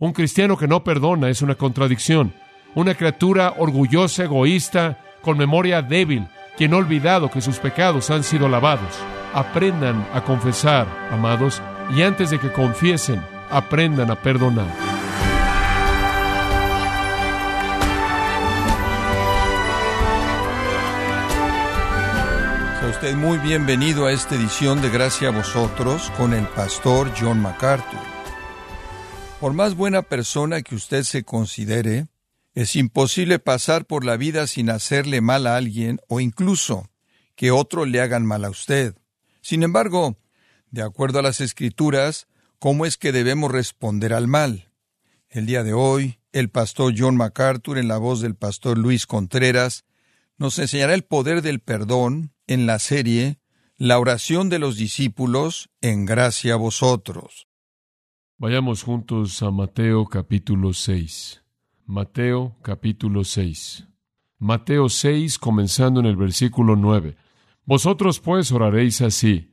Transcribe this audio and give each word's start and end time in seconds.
Un 0.00 0.14
cristiano 0.14 0.56
que 0.56 0.66
no 0.66 0.82
perdona 0.82 1.28
es 1.28 1.42
una 1.42 1.56
contradicción. 1.56 2.32
Una 2.74 2.94
criatura 2.94 3.52
orgullosa, 3.58 4.24
egoísta, 4.24 4.98
con 5.20 5.36
memoria 5.36 5.82
débil, 5.82 6.26
quien 6.56 6.72
ha 6.72 6.78
olvidado 6.78 7.30
que 7.30 7.42
sus 7.42 7.58
pecados 7.58 8.10
han 8.10 8.24
sido 8.24 8.48
lavados. 8.48 8.98
Aprendan 9.34 10.08
a 10.14 10.22
confesar, 10.22 10.86
amados, 11.10 11.60
y 11.94 12.00
antes 12.00 12.30
de 12.30 12.38
que 12.38 12.50
confiesen, 12.50 13.20
aprendan 13.50 14.10
a 14.10 14.16
perdonar. 14.16 14.72
Sea 22.80 22.88
usted 22.88 23.14
muy 23.16 23.36
bienvenido 23.36 24.06
a 24.06 24.12
esta 24.12 24.34
edición 24.34 24.80
de 24.80 24.88
Gracia 24.88 25.28
a 25.28 25.32
vosotros 25.32 26.10
con 26.16 26.32
el 26.32 26.46
pastor 26.46 27.12
John 27.20 27.42
MacArthur. 27.42 28.19
Por 29.40 29.54
más 29.54 29.74
buena 29.74 30.02
persona 30.02 30.60
que 30.60 30.74
usted 30.74 31.02
se 31.02 31.24
considere, 31.24 32.08
es 32.52 32.76
imposible 32.76 33.38
pasar 33.38 33.86
por 33.86 34.04
la 34.04 34.18
vida 34.18 34.46
sin 34.46 34.68
hacerle 34.68 35.22
mal 35.22 35.46
a 35.46 35.56
alguien 35.56 35.98
o 36.08 36.20
incluso 36.20 36.90
que 37.36 37.50
otro 37.50 37.86
le 37.86 38.02
hagan 38.02 38.26
mal 38.26 38.44
a 38.44 38.50
usted. 38.50 38.94
Sin 39.40 39.62
embargo, 39.62 40.18
de 40.70 40.82
acuerdo 40.82 41.20
a 41.20 41.22
las 41.22 41.40
escrituras, 41.40 42.28
¿cómo 42.58 42.84
es 42.84 42.98
que 42.98 43.12
debemos 43.12 43.50
responder 43.50 44.12
al 44.12 44.26
mal? 44.26 44.72
El 45.30 45.46
día 45.46 45.62
de 45.62 45.72
hoy, 45.72 46.18
el 46.32 46.50
pastor 46.50 46.92
John 46.94 47.16
MacArthur, 47.16 47.78
en 47.78 47.88
la 47.88 47.96
voz 47.96 48.20
del 48.20 48.34
pastor 48.34 48.76
Luis 48.76 49.06
Contreras, 49.06 49.86
nos 50.36 50.58
enseñará 50.58 50.92
el 50.92 51.04
poder 51.04 51.40
del 51.40 51.60
perdón 51.60 52.34
en 52.46 52.66
la 52.66 52.78
serie 52.78 53.38
La 53.78 53.98
oración 53.98 54.50
de 54.50 54.58
los 54.58 54.76
discípulos 54.76 55.70
en 55.80 56.04
gracia 56.04 56.52
a 56.52 56.56
vosotros. 56.56 57.49
Vayamos 58.40 58.84
juntos 58.84 59.42
a 59.42 59.50
Mateo 59.50 60.06
capítulo 60.06 60.72
6. 60.72 61.42
Mateo 61.84 62.56
capítulo 62.62 63.22
6. 63.22 63.86
Mateo 64.38 64.88
6, 64.88 65.38
comenzando 65.38 66.00
en 66.00 66.06
el 66.06 66.16
versículo 66.16 66.74
9. 66.74 67.16
Vosotros 67.66 68.18
pues 68.18 68.50
oraréis 68.50 69.02
así. 69.02 69.52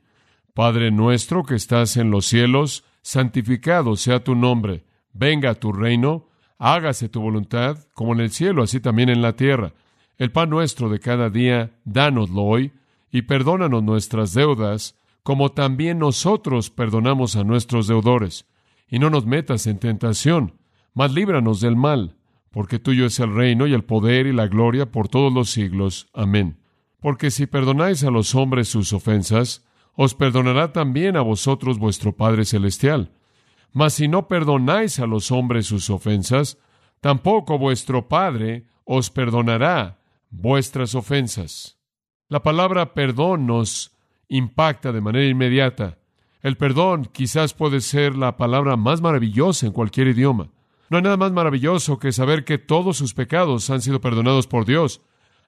Padre 0.54 0.90
nuestro 0.90 1.44
que 1.44 1.54
estás 1.54 1.98
en 1.98 2.10
los 2.10 2.24
cielos, 2.24 2.82
santificado 3.02 3.94
sea 3.94 4.24
tu 4.24 4.34
nombre. 4.34 4.86
Venga 5.12 5.54
tu 5.54 5.70
reino, 5.70 6.30
hágase 6.56 7.10
tu 7.10 7.20
voluntad, 7.20 7.76
como 7.92 8.14
en 8.14 8.20
el 8.20 8.30
cielo, 8.30 8.62
así 8.62 8.80
también 8.80 9.10
en 9.10 9.20
la 9.20 9.36
tierra. 9.36 9.74
El 10.16 10.32
pan 10.32 10.48
nuestro 10.48 10.88
de 10.88 10.98
cada 10.98 11.28
día, 11.28 11.78
dánoslo 11.84 12.40
hoy, 12.40 12.72
y 13.10 13.20
perdónanos 13.20 13.82
nuestras 13.82 14.32
deudas, 14.32 14.98
como 15.22 15.50
también 15.52 15.98
nosotros 15.98 16.70
perdonamos 16.70 17.36
a 17.36 17.44
nuestros 17.44 17.86
deudores. 17.86 18.46
Y 18.90 18.98
no 18.98 19.10
nos 19.10 19.26
metas 19.26 19.66
en 19.66 19.78
tentación, 19.78 20.54
mas 20.94 21.12
líbranos 21.12 21.60
del 21.60 21.76
mal 21.76 22.18
porque 22.50 22.78
tuyo 22.78 23.06
es 23.06 23.20
el 23.20 23.34
reino 23.34 23.66
y 23.66 23.74
el 23.74 23.84
poder 23.84 24.26
y 24.26 24.32
la 24.32 24.46
gloria 24.46 24.90
por 24.90 25.08
todos 25.08 25.32
los 25.32 25.50
siglos. 25.50 26.08
Amén. 26.12 26.58
Porque 27.00 27.30
si 27.30 27.46
perdonáis 27.46 28.04
a 28.04 28.10
los 28.10 28.34
hombres 28.34 28.68
sus 28.68 28.92
ofensas, 28.92 29.64
os 29.94 30.14
perdonará 30.14 30.72
también 30.72 31.16
a 31.16 31.20
vosotros 31.20 31.78
vuestro 31.78 32.16
Padre 32.16 32.44
Celestial. 32.44 33.12
Mas 33.72 33.94
si 33.94 34.08
no 34.08 34.28
perdonáis 34.28 34.98
a 34.98 35.06
los 35.06 35.30
hombres 35.30 35.66
sus 35.66 35.90
ofensas, 35.90 36.58
tampoco 37.00 37.58
vuestro 37.58 38.08
Padre 38.08 38.66
os 38.84 39.10
perdonará 39.10 40.00
vuestras 40.30 40.94
ofensas. 40.94 41.78
La 42.28 42.42
palabra 42.42 42.94
perdón 42.94 43.46
nos 43.46 43.96
impacta 44.28 44.92
de 44.92 45.00
manera 45.00 45.26
inmediata. 45.26 45.98
El 46.48 46.56
perdón 46.56 47.10
quizás 47.12 47.52
puede 47.52 47.82
ser 47.82 48.16
la 48.16 48.38
palabra 48.38 48.78
más 48.78 49.02
maravillosa 49.02 49.66
en 49.66 49.72
cualquier 49.72 50.08
idioma. 50.08 50.48
No 50.88 50.96
hay 50.96 51.02
nada 51.02 51.18
más 51.18 51.30
maravilloso 51.30 51.98
que 51.98 52.10
saber 52.10 52.46
que 52.46 52.56
todos 52.56 52.96
sus 52.96 53.12
pecados 53.12 53.68
han 53.68 53.82
sido 53.82 54.00
perdonados 54.00 54.46
por 54.46 54.64
Dios. 54.64 55.02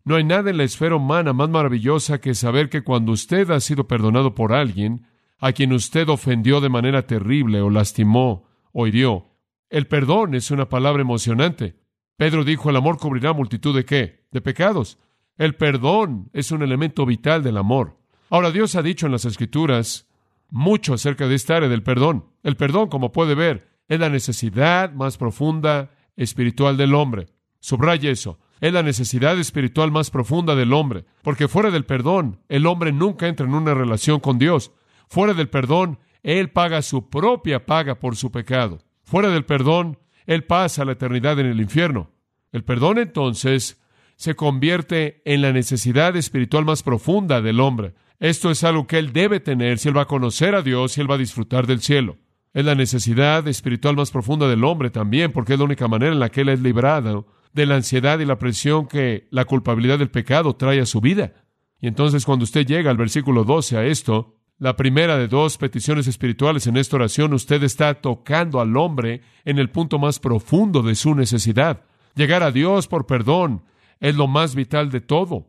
No 0.05 0.17
hay 0.17 0.25
nada 0.25 0.51
en 0.51 0.59
la 0.59 0.65
esfera 0.65 0.97
humana 0.97 1.33
más 1.33 1.48
maravillosa 1.48 2.21
que 2.21 2.34
saber 2.34 2.69
que 2.69 2.83
cuando 2.83 3.12
usted 3.12 3.50
ha 3.50 3.61
sido 3.61 3.88
perdonado 3.88 4.34
por 4.34 4.53
alguien, 4.53 5.06
a 5.38 5.53
quien 5.53 5.72
usted 5.72 6.06
ofendió 6.11 6.61
de 6.61 6.69
manera 6.69 7.06
terrible 7.06 7.62
o 7.62 7.71
lastimó 7.71 8.44
o 8.71 8.87
hirió, 8.87 9.25
el 9.71 9.87
perdón 9.87 10.34
es 10.34 10.50
una 10.50 10.69
palabra 10.69 11.00
emocionante. 11.00 11.81
Pedro 12.19 12.44
dijo, 12.44 12.69
el 12.69 12.77
amor 12.77 12.99
cubrirá 12.99 13.32
multitud 13.32 13.75
de 13.75 13.87
qué? 13.87 14.27
De 14.32 14.43
pecados. 14.43 14.99
El 15.38 15.55
perdón 15.55 16.28
es 16.34 16.53
un 16.53 16.62
elemento 16.62 17.06
vital 17.06 17.43
del 17.43 17.56
amor. 17.56 17.97
Ahora 18.28 18.50
Dios 18.50 18.75
ha 18.75 18.82
dicho 18.82 19.06
en 19.06 19.12
las 19.12 19.25
Escrituras 19.25 20.09
mucho 20.50 20.94
acerca 20.94 21.28
de 21.28 21.34
esta 21.34 21.56
área 21.56 21.69
del 21.69 21.83
perdón. 21.83 22.27
El 22.43 22.56
perdón, 22.56 22.88
como 22.88 23.12
puede 23.12 23.34
ver, 23.34 23.69
es 23.88 23.99
la 23.99 24.09
necesidad 24.09 24.93
más 24.93 25.16
profunda 25.16 25.91
espiritual 26.16 26.77
del 26.77 26.94
hombre. 26.94 27.27
Subraya 27.61 28.11
eso. 28.11 28.38
Es 28.61 28.72
la 28.72 28.83
necesidad 28.83 29.38
espiritual 29.38 29.91
más 29.91 30.11
profunda 30.11 30.55
del 30.55 30.72
hombre, 30.75 31.06
porque 31.22 31.49
fuera 31.49 31.71
del 31.71 31.87
perdón, 31.87 32.41
el 32.49 32.66
hombre 32.66 32.93
nunca 32.93 33.27
entra 33.27 33.47
en 33.47 33.55
una 33.55 33.72
relación 33.72 34.21
con 34.21 34.38
Dios. 34.38 34.72
Fuera 35.09 35.33
del 35.33 35.49
perdón, 35.49 35.99
él 36.22 36.50
paga 36.50 36.82
su 36.82 37.09
propia 37.09 37.65
paga 37.65 37.99
por 37.99 38.17
su 38.17 38.31
pecado. 38.31 38.78
Fuera 39.03 39.31
del 39.31 39.44
perdón, 39.47 39.99
él 40.27 40.44
pasa 40.44 40.84
la 40.84 40.93
eternidad 40.93 41.38
en 41.41 41.47
el 41.47 41.61
infierno. 41.61 42.11
El 42.53 42.62
perdón 42.65 42.99
entonces 42.99 43.81
se 44.17 44.34
convierte 44.37 45.22
en 45.25 45.41
la 45.41 45.53
necesidad 45.53 46.15
espiritual 46.17 46.67
más 46.67 46.82
profunda 46.82 47.41
del 47.41 47.61
hombre. 47.61 47.94
Esto 48.20 48.50
es 48.50 48.64
algo 48.64 48.86
que 48.86 48.98
él 48.98 49.14
debe 49.14 49.41
tener 49.41 49.78
si 49.78 49.88
él 49.88 49.97
va 49.97 50.03
a 50.03 50.06
conocer 50.06 50.54
a 50.54 50.60
Dios 50.60 50.97
y 50.97 51.00
él 51.00 51.10
va 51.10 51.14
a 51.14 51.19
disfrutar 51.19 51.66
del 51.66 51.81
cielo. 51.81 52.19
Es 52.53 52.66
la 52.66 52.75
necesidad 52.75 53.48
espiritual 53.48 53.97
más 53.97 54.10
profunda 54.10 54.47
del 54.47 54.62
hombre 54.64 54.91
también, 54.91 55.32
porque 55.32 55.54
es 55.54 55.58
la 55.58 55.64
única 55.64 55.88
manera 55.88 56.12
en 56.12 56.20
la 56.20 56.28
que 56.28 56.42
él 56.42 56.50
es 56.50 56.60
librado 56.60 57.26
de 57.54 57.64
la 57.64 57.76
ansiedad 57.76 58.19
y 58.19 58.26
la 58.26 58.38
presión 58.38 58.86
que 58.86 59.26
la 59.31 59.47
culpabilidad 59.47 59.98
del 59.98 60.10
pecado 60.10 60.54
trae 60.54 60.81
a 60.81 60.86
su 60.86 61.00
vida. 61.00 61.32
Y 61.81 61.86
entonces 61.86 62.26
cuando 62.26 62.44
usted 62.44 62.66
llega 62.66 62.91
al 62.91 62.98
versículo 62.98 63.44
12 63.44 63.78
a 63.78 63.86
esto, 63.86 64.37
la 64.58 64.76
primera 64.76 65.16
de 65.16 65.26
dos 65.26 65.56
peticiones 65.56 66.06
espirituales 66.06 66.66
en 66.66 66.76
esta 66.76 66.97
oración, 66.97 67.32
usted 67.32 67.62
está 67.62 67.94
tocando 67.94 68.60
al 68.60 68.76
hombre 68.76 69.22
en 69.47 69.58
el 69.58 69.70
punto 69.70 69.98
más 69.98 70.19
profundo 70.19 70.82
de 70.82 70.94
su 70.94 71.14
necesidad. 71.14 71.84
Llegar 72.14 72.42
a 72.42 72.50
Dios 72.52 72.87
por 72.87 73.06
perdón 73.06 73.64
es 73.98 74.14
lo 74.14 74.28
más 74.28 74.54
vital 74.54 74.91
de 74.91 75.00
todo. 75.00 75.47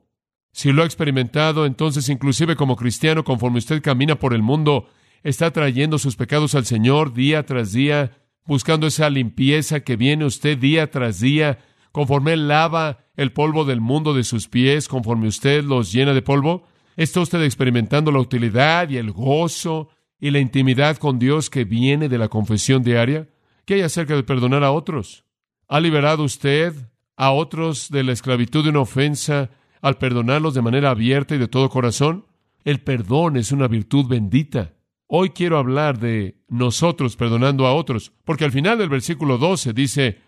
Si 0.52 0.72
lo 0.72 0.84
ha 0.84 0.86
experimentado, 0.86 1.66
entonces 1.66 2.10
inclusive 2.10 2.56
como 2.56 2.76
cristiano, 2.76 3.24
conforme 3.24 3.60
usted 3.60 3.82
camina 3.82 4.20
por 4.20 4.34
el 4.34 4.42
mundo, 4.42 4.88
está 5.24 5.52
trayendo 5.52 5.98
sus 5.98 6.16
pecados 6.16 6.56
al 6.56 6.66
Señor 6.66 7.14
día 7.14 7.46
tras 7.46 7.72
día, 7.72 8.18
buscando 8.46 8.88
esa 8.88 9.10
limpieza 9.10 9.82
que 9.82 9.96
viene 9.96 10.26
usted 10.26 10.58
día 10.58 10.92
tras 10.92 11.20
día, 11.20 11.60
conforme 11.92 12.34
Él 12.34 12.48
lava 12.48 13.06
el 13.16 13.32
polvo 13.32 13.66
del 13.66 13.82
mundo 13.82 14.14
de 14.14 14.24
sus 14.24 14.48
pies, 14.48 14.88
conforme 14.88 15.28
usted 15.28 15.64
los 15.64 15.92
llena 15.92 16.14
de 16.14 16.22
polvo? 16.22 16.64
¿Está 16.98 17.22
usted 17.22 17.42
experimentando 17.44 18.12
la 18.12 18.20
utilidad 18.20 18.90
y 18.90 18.98
el 18.98 19.12
gozo 19.12 19.90
y 20.20 20.32
la 20.32 20.40
intimidad 20.40 20.98
con 20.98 21.20
Dios 21.20 21.50
que 21.50 21.64
viene 21.64 22.10
de 22.10 22.18
la 22.18 22.28
confesión 22.28 22.84
diaria? 22.84 23.30
¿Qué 23.66 23.76
hay 23.76 23.82
acerca 23.82 24.16
de 24.16 24.24
perdonar 24.24 24.64
a 24.64 24.72
otros? 24.72 25.24
¿Ha 25.68 25.80
liberado 25.80 26.24
usted 26.24 26.74
a 27.16 27.32
otros 27.32 27.90
de 27.90 28.04
la 28.04 28.12
esclavitud 28.12 28.64
de 28.64 28.72
una 28.72 28.82
ofensa 28.82 29.52
al 29.82 29.98
perdonarlos 29.98 30.54
de 30.54 30.62
manera 30.62 30.92
abierta 30.92 31.36
y 31.36 31.38
de 31.38 31.48
todo 31.48 31.70
corazón? 31.70 32.26
El 32.64 32.82
perdón 32.82 33.38
es 33.38 33.52
una 33.52 33.68
virtud 33.68 34.08
bendita. 34.08 34.74
Hoy 35.08 35.32
quiero 35.32 35.58
hablar 35.58 36.00
de 36.00 36.38
nosotros 36.48 37.16
perdonando 37.16 37.68
a 37.68 37.74
otros, 37.74 38.14
porque 38.24 38.46
al 38.46 38.52
final 38.52 38.78
del 38.78 38.90
versículo 38.90 39.38
12 39.38 39.74
dice, 39.74 40.20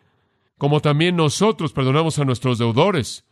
como 0.57 0.81
también 0.81 1.15
nosotros 1.15 1.73
perdonamos 1.73 2.19
a 2.19 2.25
nuestros 2.25 2.57
deudores. 2.57 3.25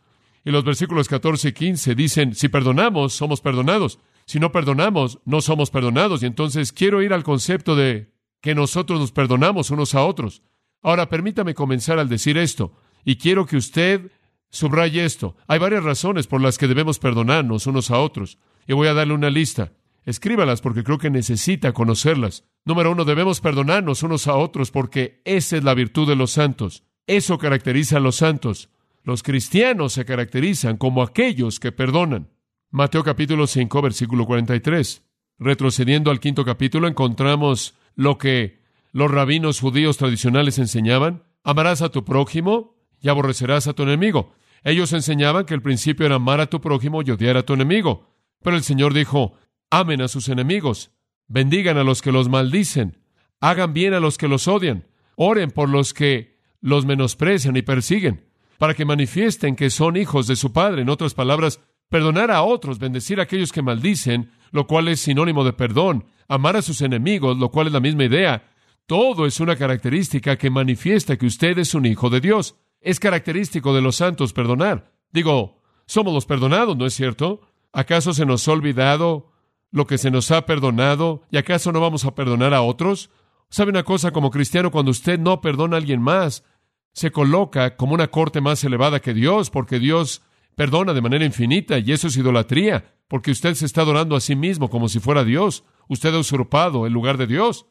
Y 0.44 0.50
los 0.50 0.64
versículos 0.64 1.08
14 1.08 1.48
y 1.48 1.52
15 1.52 1.94
dicen, 1.94 2.34
si 2.34 2.48
perdonamos, 2.48 3.12
somos 3.12 3.40
perdonados. 3.40 3.98
Si 4.24 4.40
no 4.40 4.50
perdonamos, 4.50 5.18
no 5.24 5.40
somos 5.40 5.70
perdonados. 5.70 6.22
Y 6.22 6.26
entonces 6.26 6.72
quiero 6.72 7.02
ir 7.02 7.12
al 7.12 7.22
concepto 7.22 7.76
de 7.76 8.12
que 8.40 8.54
nosotros 8.54 9.00
nos 9.00 9.12
perdonamos 9.12 9.70
unos 9.70 9.94
a 9.94 10.04
otros. 10.04 10.42
Ahora, 10.82 11.08
permítame 11.08 11.54
comenzar 11.54 11.98
al 11.98 12.08
decir 12.08 12.36
esto, 12.36 12.72
y 13.04 13.16
quiero 13.16 13.46
que 13.46 13.56
usted 13.56 14.10
subraye 14.52 15.04
esto. 15.04 15.34
Hay 15.48 15.58
varias 15.58 15.82
razones 15.82 16.28
por 16.28 16.40
las 16.40 16.58
que 16.58 16.68
debemos 16.68 17.00
perdonarnos 17.00 17.66
unos 17.66 17.90
a 17.90 17.98
otros, 17.98 18.38
y 18.68 18.74
voy 18.74 18.86
a 18.86 18.94
darle 18.94 19.14
una 19.14 19.30
lista. 19.30 19.72
Escríbalas 20.04 20.60
porque 20.60 20.84
creo 20.84 20.98
que 20.98 21.10
necesita 21.10 21.72
conocerlas. 21.72 22.44
Número 22.64 22.92
uno, 22.92 23.04
debemos 23.04 23.40
perdonarnos 23.40 24.02
unos 24.02 24.28
a 24.28 24.34
otros 24.34 24.70
porque 24.70 25.20
esa 25.24 25.56
es 25.56 25.64
la 25.64 25.74
virtud 25.74 26.08
de 26.08 26.16
los 26.16 26.32
santos. 26.32 26.84
Eso 27.06 27.38
caracteriza 27.38 27.96
a 27.96 28.00
los 28.00 28.16
santos. 28.16 28.68
Los 29.04 29.22
cristianos 29.22 29.92
se 29.94 30.04
caracterizan 30.04 30.76
como 30.76 31.02
aquellos 31.02 31.58
que 31.58 31.72
perdonan. 31.72 32.30
Mateo 32.70 33.02
capítulo 33.02 33.46
5, 33.46 33.82
versículo 33.82 34.26
43. 34.26 35.02
Retrocediendo 35.38 36.10
al 36.10 36.20
quinto 36.20 36.44
capítulo, 36.44 36.86
encontramos 36.86 37.74
lo 37.94 38.18
que 38.18 38.62
los 38.92 39.10
rabinos 39.10 39.60
judíos 39.60 39.96
tradicionales 39.96 40.58
enseñaban. 40.58 41.24
Amarás 41.42 41.82
a 41.82 41.90
tu 41.90 42.04
prójimo 42.04 42.76
y 43.00 43.08
aborrecerás 43.08 43.66
a 43.66 43.72
tu 43.72 43.82
enemigo. 43.82 44.32
Ellos 44.64 44.92
enseñaban 44.92 45.44
que 45.44 45.54
el 45.54 45.62
principio 45.62 46.06
era 46.06 46.16
amar 46.16 46.40
a 46.40 46.46
tu 46.46 46.60
prójimo 46.60 47.02
y 47.02 47.10
odiar 47.10 47.36
a 47.36 47.42
tu 47.42 47.54
enemigo. 47.54 48.08
Pero 48.42 48.56
el 48.56 48.62
Señor 48.62 48.94
dijo, 48.94 49.34
Amen 49.70 50.02
a 50.02 50.08
sus 50.08 50.28
enemigos, 50.28 50.90
bendigan 51.28 51.78
a 51.78 51.84
los 51.84 52.02
que 52.02 52.12
los 52.12 52.28
maldicen, 52.28 52.98
hagan 53.40 53.72
bien 53.72 53.94
a 53.94 54.00
los 54.00 54.18
que 54.18 54.28
los 54.28 54.46
odian, 54.48 54.86
Oren 55.16 55.50
por 55.50 55.68
los 55.68 55.94
que 55.94 56.38
los 56.60 56.86
menosprecian 56.86 57.56
y 57.56 57.62
persiguen, 57.62 58.24
para 58.58 58.74
que 58.74 58.84
manifiesten 58.84 59.56
que 59.56 59.70
son 59.70 59.96
hijos 59.96 60.26
de 60.26 60.36
su 60.36 60.52
Padre. 60.52 60.82
En 60.82 60.88
otras 60.88 61.14
palabras, 61.14 61.60
perdonar 61.88 62.30
a 62.30 62.42
otros, 62.42 62.78
bendecir 62.78 63.20
a 63.20 63.24
aquellos 63.24 63.52
que 63.52 63.62
maldicen, 63.62 64.30
lo 64.50 64.66
cual 64.66 64.88
es 64.88 65.00
sinónimo 65.00 65.44
de 65.44 65.52
perdón, 65.52 66.06
amar 66.28 66.56
a 66.56 66.62
sus 66.62 66.80
enemigos, 66.80 67.38
lo 67.38 67.50
cual 67.50 67.66
es 67.66 67.72
la 67.72 67.80
misma 67.80 68.04
idea. 68.04 68.50
Todo 68.86 69.26
es 69.26 69.40
una 69.40 69.56
característica 69.56 70.36
que 70.36 70.50
manifiesta 70.50 71.16
que 71.16 71.26
usted 71.26 71.58
es 71.58 71.74
un 71.74 71.86
hijo 71.86 72.10
de 72.10 72.20
Dios. 72.20 72.56
Es 72.82 72.98
característico 72.98 73.74
de 73.74 73.80
los 73.80 73.96
santos 73.96 74.32
perdonar. 74.32 74.92
Digo, 75.12 75.62
somos 75.86 76.12
los 76.12 76.26
perdonados, 76.26 76.76
¿no 76.76 76.84
es 76.84 76.94
cierto? 76.94 77.40
¿Acaso 77.72 78.12
se 78.12 78.26
nos 78.26 78.46
ha 78.46 78.52
olvidado 78.52 79.30
lo 79.70 79.86
que 79.86 79.98
se 79.98 80.10
nos 80.10 80.30
ha 80.30 80.46
perdonado? 80.46 81.22
¿Y 81.30 81.36
acaso 81.36 81.70
no 81.70 81.80
vamos 81.80 82.04
a 82.04 82.14
perdonar 82.14 82.52
a 82.54 82.62
otros? 82.62 83.10
¿Sabe 83.48 83.70
una 83.70 83.84
cosa 83.84 84.10
como 84.10 84.30
cristiano 84.30 84.70
cuando 84.70 84.90
usted 84.90 85.18
no 85.18 85.40
perdona 85.40 85.76
a 85.76 85.78
alguien 85.78 86.02
más? 86.02 86.44
Se 86.92 87.12
coloca 87.12 87.76
como 87.76 87.94
una 87.94 88.08
corte 88.08 88.40
más 88.40 88.64
elevada 88.64 89.00
que 89.00 89.14
Dios, 89.14 89.50
porque 89.50 89.78
Dios 89.78 90.22
perdona 90.56 90.92
de 90.92 91.00
manera 91.02 91.24
infinita 91.24 91.78
y 91.78 91.92
eso 91.92 92.08
es 92.08 92.16
idolatría, 92.16 92.96
porque 93.08 93.30
usted 93.30 93.54
se 93.54 93.66
está 93.66 93.82
adorando 93.82 94.16
a 94.16 94.20
sí 94.20 94.34
mismo 94.36 94.70
como 94.70 94.88
si 94.88 94.98
fuera 94.98 95.24
Dios. 95.24 95.64
Usted 95.88 96.14
ha 96.14 96.18
usurpado 96.18 96.86
el 96.86 96.92
lugar 96.92 97.16
de 97.16 97.26
Dios. 97.26 97.66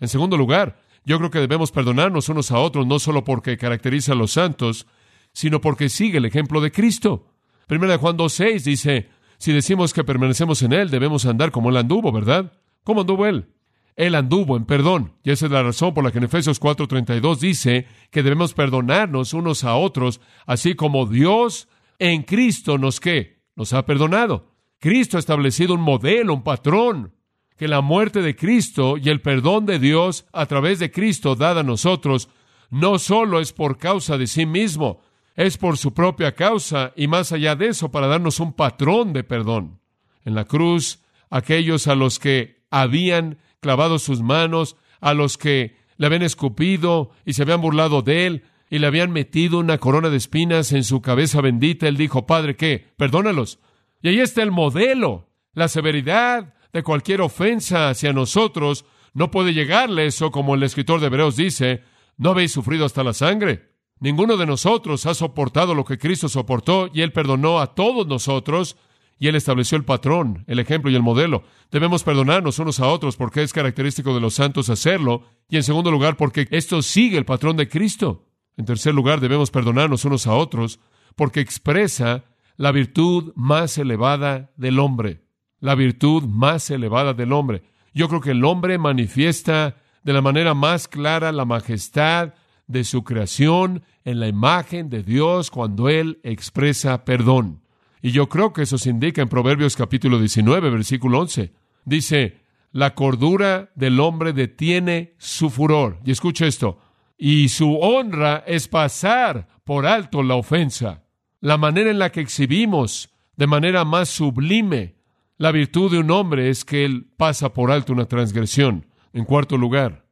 En 0.00 0.08
segundo 0.08 0.36
lugar, 0.36 0.81
yo 1.04 1.18
creo 1.18 1.30
que 1.30 1.40
debemos 1.40 1.72
perdonarnos 1.72 2.28
unos 2.28 2.50
a 2.50 2.58
otros 2.58 2.86
no 2.86 2.98
solo 2.98 3.24
porque 3.24 3.56
caracteriza 3.56 4.12
a 4.12 4.16
los 4.16 4.32
santos, 4.32 4.86
sino 5.32 5.60
porque 5.60 5.88
sigue 5.88 6.18
el 6.18 6.24
ejemplo 6.24 6.60
de 6.60 6.72
Cristo. 6.72 7.28
Primera 7.66 7.92
de 7.92 7.98
Juan 7.98 8.16
2.6 8.16 8.62
dice, 8.62 9.08
si 9.38 9.52
decimos 9.52 9.92
que 9.92 10.04
permanecemos 10.04 10.62
en 10.62 10.72
Él, 10.72 10.90
debemos 10.90 11.26
andar 11.26 11.50
como 11.50 11.70
Él 11.70 11.76
anduvo, 11.76 12.12
¿verdad? 12.12 12.52
¿Cómo 12.84 13.00
anduvo 13.00 13.26
Él? 13.26 13.48
Él 13.96 14.14
anduvo 14.14 14.56
en 14.56 14.64
perdón. 14.64 15.14
Y 15.22 15.30
esa 15.30 15.46
es 15.46 15.52
la 15.52 15.62
razón 15.62 15.92
por 15.94 16.04
la 16.04 16.10
que 16.10 16.18
en 16.18 16.24
Efesios 16.24 16.60
4:32 16.60 17.38
dice 17.38 17.86
que 18.10 18.22
debemos 18.22 18.54
perdonarnos 18.54 19.34
unos 19.34 19.64
a 19.64 19.74
otros, 19.74 20.20
así 20.46 20.74
como 20.74 21.06
Dios 21.06 21.68
en 21.98 22.22
Cristo 22.22 22.78
nos 22.78 23.00
que 23.00 23.42
nos 23.54 23.72
ha 23.72 23.84
perdonado. 23.84 24.50
Cristo 24.78 25.16
ha 25.16 25.20
establecido 25.20 25.74
un 25.74 25.82
modelo, 25.82 26.34
un 26.34 26.42
patrón, 26.42 27.14
que 27.56 27.68
la 27.68 27.80
muerte 27.80 28.22
de 28.22 28.36
Cristo 28.36 28.96
y 28.96 29.08
el 29.08 29.20
perdón 29.20 29.66
de 29.66 29.78
Dios 29.78 30.26
a 30.32 30.46
través 30.46 30.78
de 30.78 30.90
Cristo 30.90 31.34
dada 31.34 31.60
a 31.60 31.64
nosotros 31.64 32.28
no 32.70 32.98
solo 32.98 33.40
es 33.40 33.52
por 33.52 33.78
causa 33.78 34.16
de 34.16 34.26
sí 34.26 34.46
mismo, 34.46 35.02
es 35.36 35.58
por 35.58 35.76
su 35.76 35.92
propia 35.92 36.34
causa 36.34 36.92
y 36.96 37.06
más 37.06 37.32
allá 37.32 37.54
de 37.54 37.68
eso 37.68 37.90
para 37.90 38.06
darnos 38.06 38.40
un 38.40 38.52
patrón 38.52 39.12
de 39.12 39.24
perdón. 39.24 39.80
En 40.24 40.34
la 40.34 40.44
cruz, 40.44 41.02
aquellos 41.30 41.86
a 41.86 41.94
los 41.94 42.18
que 42.18 42.62
habían 42.70 43.38
clavado 43.60 43.98
sus 43.98 44.22
manos, 44.22 44.76
a 45.00 45.14
los 45.14 45.36
que 45.36 45.76
le 45.96 46.06
habían 46.06 46.22
escupido 46.22 47.10
y 47.24 47.34
se 47.34 47.42
habían 47.42 47.60
burlado 47.60 48.02
de 48.02 48.26
él 48.26 48.44
y 48.70 48.78
le 48.78 48.86
habían 48.86 49.12
metido 49.12 49.58
una 49.58 49.76
corona 49.78 50.08
de 50.08 50.16
espinas 50.16 50.72
en 50.72 50.82
su 50.82 51.02
cabeza 51.02 51.42
bendita, 51.42 51.86
él 51.88 51.98
dijo, 51.98 52.26
Padre, 52.26 52.56
¿qué? 52.56 52.86
Perdónalos. 52.96 53.58
Y 54.00 54.08
ahí 54.08 54.20
está 54.20 54.42
el 54.42 54.50
modelo. 54.50 55.28
La 55.52 55.68
severidad 55.68 56.54
de 56.72 56.82
cualquier 56.82 57.20
ofensa 57.20 57.90
hacia 57.90 58.12
nosotros 58.12 58.84
no 59.14 59.30
puede 59.30 59.52
llegarle 59.52 60.06
eso, 60.06 60.30
como 60.30 60.54
el 60.54 60.62
escritor 60.62 61.00
de 61.00 61.06
Hebreos 61.06 61.36
dice, 61.36 61.82
no 62.16 62.30
habéis 62.30 62.52
sufrido 62.52 62.86
hasta 62.86 63.04
la 63.04 63.12
sangre. 63.12 63.72
Ninguno 64.00 64.36
de 64.36 64.46
nosotros 64.46 65.06
ha 65.06 65.14
soportado 65.14 65.74
lo 65.74 65.84
que 65.84 65.98
Cristo 65.98 66.28
soportó 66.28 66.90
y 66.92 67.02
Él 67.02 67.12
perdonó 67.12 67.60
a 67.60 67.74
todos 67.74 68.06
nosotros 68.06 68.76
y 69.18 69.28
Él 69.28 69.36
estableció 69.36 69.76
el 69.76 69.84
patrón, 69.84 70.44
el 70.48 70.58
ejemplo 70.58 70.90
y 70.90 70.96
el 70.96 71.02
modelo. 71.02 71.44
Debemos 71.70 72.02
perdonarnos 72.02 72.58
unos 72.58 72.80
a 72.80 72.88
otros 72.88 73.16
porque 73.16 73.42
es 73.42 73.52
característico 73.52 74.14
de 74.14 74.20
los 74.20 74.34
santos 74.34 74.70
hacerlo 74.70 75.22
y 75.48 75.56
en 75.56 75.62
segundo 75.62 75.90
lugar 75.90 76.16
porque 76.16 76.48
esto 76.50 76.82
sigue 76.82 77.18
el 77.18 77.24
patrón 77.24 77.56
de 77.56 77.68
Cristo. 77.68 78.26
En 78.56 78.64
tercer 78.64 78.94
lugar 78.94 79.20
debemos 79.20 79.50
perdonarnos 79.50 80.04
unos 80.04 80.26
a 80.26 80.34
otros 80.34 80.80
porque 81.14 81.40
expresa 81.40 82.24
la 82.56 82.72
virtud 82.72 83.32
más 83.36 83.78
elevada 83.78 84.50
del 84.56 84.78
hombre. 84.80 85.21
La 85.62 85.76
virtud 85.76 86.24
más 86.24 86.68
elevada 86.70 87.14
del 87.14 87.32
hombre. 87.32 87.62
Yo 87.94 88.08
creo 88.08 88.20
que 88.20 88.32
el 88.32 88.44
hombre 88.44 88.78
manifiesta 88.78 89.76
de 90.02 90.12
la 90.12 90.20
manera 90.20 90.54
más 90.54 90.88
clara 90.88 91.30
la 91.30 91.44
majestad 91.44 92.34
de 92.66 92.82
su 92.82 93.04
creación 93.04 93.84
en 94.04 94.18
la 94.18 94.26
imagen 94.26 94.90
de 94.90 95.04
Dios 95.04 95.52
cuando 95.52 95.88
Él 95.88 96.18
expresa 96.24 97.04
perdón. 97.04 97.60
Y 98.00 98.10
yo 98.10 98.28
creo 98.28 98.52
que 98.52 98.62
eso 98.62 98.76
se 98.76 98.90
indica 98.90 99.22
en 99.22 99.28
Proverbios 99.28 99.76
capítulo 99.76 100.18
19, 100.18 100.68
versículo 100.68 101.20
11. 101.20 101.52
Dice, 101.84 102.40
la 102.72 102.96
cordura 102.96 103.70
del 103.76 104.00
hombre 104.00 104.32
detiene 104.32 105.14
su 105.18 105.48
furor. 105.48 106.00
Y 106.04 106.10
escucha 106.10 106.44
esto, 106.44 106.80
y 107.16 107.50
su 107.50 107.78
honra 107.78 108.42
es 108.48 108.66
pasar 108.66 109.46
por 109.62 109.86
alto 109.86 110.24
la 110.24 110.34
ofensa. 110.34 111.04
La 111.38 111.56
manera 111.56 111.88
en 111.92 112.00
la 112.00 112.10
que 112.10 112.20
exhibimos 112.20 113.10
de 113.36 113.46
manera 113.46 113.84
más 113.84 114.08
sublime 114.08 114.96
la 115.38 115.52
virtud 115.52 115.90
de 115.90 115.98
un 115.98 116.10
hombre 116.10 116.50
es 116.50 116.64
que 116.64 116.84
él 116.84 117.06
pasa 117.16 117.52
por 117.52 117.70
alto 117.70 117.92
una 117.92 118.06
transgresión. 118.06 118.86
En 119.12 119.24
cuarto 119.24 119.56
lugar, 119.56 120.06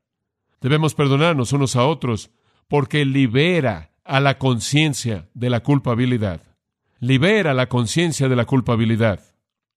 debemos 0.60 0.94
perdonarnos 0.94 1.52
unos 1.52 1.76
a 1.76 1.86
otros 1.86 2.30
porque 2.68 3.04
libera 3.04 3.92
a 4.04 4.20
la 4.20 4.38
conciencia 4.38 5.28
de 5.34 5.50
la 5.50 5.60
culpabilidad. 5.60 6.42
Libera 6.98 7.54
la 7.54 7.68
conciencia 7.68 8.28
de 8.28 8.36
la 8.36 8.44
culpabilidad. 8.44 9.20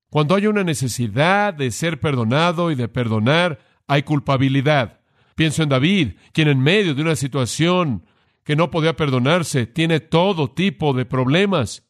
Cuando 0.10 0.36
hay 0.36 0.48
una 0.48 0.64
necesidad 0.64 1.54
de 1.54 1.72
ser 1.72 2.00
perdonado 2.00 2.72
y 2.72 2.76
de 2.76 2.88
perdonar, 2.88 3.60
hay 3.88 4.04
culpabilidad. 4.04 5.02
Pienso 5.36 5.64
en 5.64 5.70
David, 5.70 6.14
quien 6.34 6.48
en 6.48 6.60
medio 6.60 6.94
de 6.94 7.02
una 7.02 7.16
situación 7.16 8.06
que 8.44 8.56
no 8.56 8.70
podía 8.70 8.96
perdonarse, 8.96 9.66
tiene 9.66 10.00
todo 10.00 10.52
tipo 10.52 10.94
de 10.94 11.06
problemas. 11.06 11.83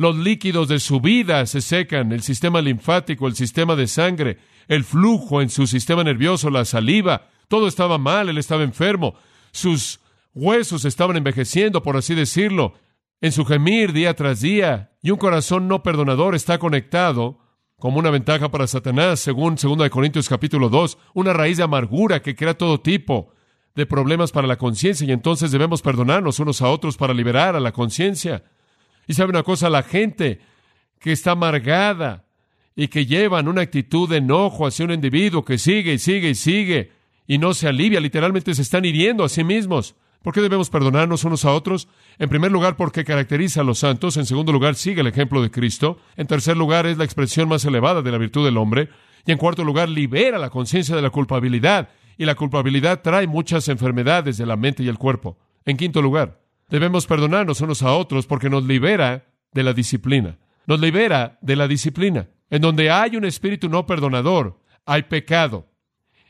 Los 0.00 0.16
líquidos 0.16 0.68
de 0.68 0.80
su 0.80 1.02
vida 1.02 1.44
se 1.44 1.60
secan, 1.60 2.10
el 2.10 2.22
sistema 2.22 2.62
linfático, 2.62 3.26
el 3.26 3.34
sistema 3.34 3.76
de 3.76 3.86
sangre, 3.86 4.38
el 4.66 4.82
flujo 4.82 5.42
en 5.42 5.50
su 5.50 5.66
sistema 5.66 6.02
nervioso, 6.02 6.48
la 6.48 6.64
saliva, 6.64 7.28
todo 7.48 7.68
estaba 7.68 7.98
mal, 7.98 8.30
él 8.30 8.38
estaba 8.38 8.62
enfermo. 8.62 9.14
Sus 9.52 10.00
huesos 10.32 10.86
estaban 10.86 11.18
envejeciendo, 11.18 11.82
por 11.82 11.98
así 11.98 12.14
decirlo, 12.14 12.72
en 13.20 13.30
su 13.30 13.44
gemir 13.44 13.92
día 13.92 14.14
tras 14.14 14.40
día, 14.40 14.90
y 15.02 15.10
un 15.10 15.18
corazón 15.18 15.68
no 15.68 15.82
perdonador 15.82 16.34
está 16.34 16.56
conectado 16.56 17.38
como 17.78 17.98
una 17.98 18.08
ventaja 18.08 18.50
para 18.50 18.66
Satanás, 18.66 19.20
según 19.20 19.56
2 19.56 19.90
Corintios 19.90 20.30
capítulo 20.30 20.70
2, 20.70 20.96
una 21.12 21.34
raíz 21.34 21.58
de 21.58 21.64
amargura 21.64 22.22
que 22.22 22.34
crea 22.34 22.56
todo 22.56 22.80
tipo 22.80 23.34
de 23.74 23.84
problemas 23.84 24.32
para 24.32 24.46
la 24.46 24.56
conciencia, 24.56 25.06
y 25.06 25.12
entonces 25.12 25.50
debemos 25.50 25.82
perdonarnos 25.82 26.40
unos 26.40 26.62
a 26.62 26.70
otros 26.70 26.96
para 26.96 27.12
liberar 27.12 27.54
a 27.54 27.60
la 27.60 27.72
conciencia. 27.72 28.44
Y 29.06 29.14
sabe 29.14 29.30
una 29.30 29.42
cosa, 29.42 29.70
la 29.70 29.82
gente 29.82 30.40
que 30.98 31.12
está 31.12 31.32
amargada 31.32 32.24
y 32.76 32.88
que 32.88 33.06
llevan 33.06 33.48
una 33.48 33.62
actitud 33.62 34.08
de 34.08 34.18
enojo 34.18 34.66
hacia 34.66 34.84
un 34.84 34.92
individuo 34.92 35.44
que 35.44 35.58
sigue 35.58 35.94
y 35.94 35.98
sigue 35.98 36.30
y 36.30 36.34
sigue 36.34 36.92
y 37.26 37.38
no 37.38 37.54
se 37.54 37.68
alivia, 37.68 38.00
literalmente 38.00 38.54
se 38.54 38.62
están 38.62 38.84
hiriendo 38.84 39.22
a 39.22 39.28
sí 39.28 39.44
mismos. 39.44 39.94
¿Por 40.22 40.34
qué 40.34 40.40
debemos 40.40 40.68
perdonarnos 40.68 41.24
unos 41.24 41.44
a 41.44 41.52
otros? 41.52 41.88
En 42.18 42.28
primer 42.28 42.52
lugar, 42.52 42.76
porque 42.76 43.04
caracteriza 43.04 43.60
a 43.60 43.64
los 43.64 43.78
santos. 43.78 44.16
En 44.16 44.26
segundo 44.26 44.52
lugar, 44.52 44.74
sigue 44.74 45.00
el 45.00 45.06
ejemplo 45.06 45.40
de 45.40 45.50
Cristo. 45.50 45.98
En 46.16 46.26
tercer 46.26 46.56
lugar, 46.56 46.86
es 46.86 46.98
la 46.98 47.04
expresión 47.04 47.48
más 47.48 47.64
elevada 47.64 48.02
de 48.02 48.10
la 48.10 48.18
virtud 48.18 48.44
del 48.44 48.58
hombre. 48.58 48.88
Y 49.24 49.32
en 49.32 49.38
cuarto 49.38 49.64
lugar, 49.64 49.88
libera 49.88 50.38
la 50.38 50.50
conciencia 50.50 50.94
de 50.94 51.02
la 51.02 51.10
culpabilidad. 51.10 51.88
Y 52.18 52.24
la 52.24 52.34
culpabilidad 52.34 53.00
trae 53.00 53.26
muchas 53.26 53.68
enfermedades 53.68 54.36
de 54.36 54.46
la 54.46 54.56
mente 54.56 54.82
y 54.82 54.88
el 54.88 54.98
cuerpo. 54.98 55.38
En 55.64 55.76
quinto 55.76 56.02
lugar, 56.02 56.39
debemos 56.70 57.06
perdonarnos 57.06 57.60
unos 57.60 57.82
a 57.82 57.92
otros 57.92 58.26
porque 58.26 58.50
nos 58.50 58.64
libera 58.64 59.26
de 59.52 59.62
la 59.62 59.72
disciplina. 59.72 60.38
Nos 60.66 60.80
libera 60.80 61.38
de 61.40 61.56
la 61.56 61.68
disciplina. 61.68 62.28
En 62.48 62.62
donde 62.62 62.90
hay 62.90 63.16
un 63.16 63.24
espíritu 63.24 63.68
no 63.68 63.86
perdonador, 63.86 64.60
hay 64.86 65.04
pecado. 65.04 65.68